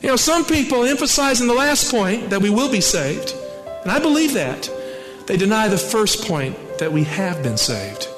You 0.00 0.10
know, 0.10 0.16
some 0.16 0.44
people 0.44 0.84
emphasizing 0.84 1.48
the 1.48 1.54
last 1.54 1.90
point 1.90 2.30
that 2.30 2.40
we 2.40 2.50
will 2.50 2.70
be 2.70 2.80
saved, 2.80 3.34
and 3.82 3.90
I 3.90 3.98
believe 3.98 4.34
that. 4.34 4.70
They 5.26 5.36
deny 5.36 5.66
the 5.66 5.78
first 5.78 6.24
point 6.24 6.78
that 6.78 6.92
we 6.92 7.02
have 7.02 7.42
been 7.42 7.56
saved. 7.56 8.08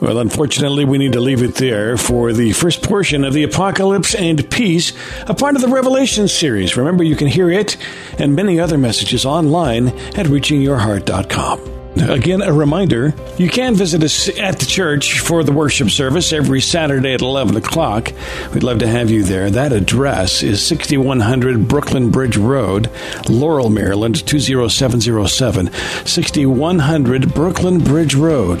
Well, 0.00 0.18
unfortunately, 0.18 0.84
we 0.84 0.98
need 0.98 1.12
to 1.12 1.20
leave 1.20 1.42
it 1.42 1.54
there 1.56 1.96
for 1.96 2.32
the 2.32 2.52
first 2.52 2.82
portion 2.82 3.24
of 3.24 3.34
the 3.34 3.42
Apocalypse 3.42 4.14
and 4.14 4.48
Peace, 4.50 4.92
a 5.26 5.34
part 5.34 5.56
of 5.56 5.62
the 5.62 5.68
Revelation 5.68 6.28
series. 6.28 6.76
Remember, 6.76 7.04
you 7.04 7.16
can 7.16 7.26
hear 7.26 7.50
it 7.50 7.76
and 8.18 8.34
many 8.34 8.60
other 8.60 8.78
messages 8.78 9.24
online 9.24 9.88
at 9.88 10.26
reachingyourheart.com. 10.26 11.78
Again, 11.96 12.42
a 12.42 12.52
reminder 12.52 13.12
you 13.38 13.48
can 13.48 13.74
visit 13.74 14.04
us 14.04 14.28
at 14.38 14.60
the 14.60 14.66
church 14.66 15.18
for 15.18 15.42
the 15.42 15.50
worship 15.52 15.90
service 15.90 16.32
every 16.32 16.60
Saturday 16.60 17.14
at 17.14 17.22
11 17.22 17.56
o'clock. 17.56 18.12
We'd 18.54 18.62
love 18.62 18.78
to 18.80 18.86
have 18.86 19.10
you 19.10 19.24
there. 19.24 19.50
That 19.50 19.72
address 19.72 20.44
is 20.44 20.64
6100 20.64 21.66
Brooklyn 21.66 22.10
Bridge 22.10 22.36
Road, 22.36 22.88
Laurel, 23.28 23.68
Maryland 23.68 24.24
20707. 24.26 25.72
6100 26.06 27.34
Brooklyn 27.34 27.82
Bridge 27.82 28.14
Road, 28.14 28.60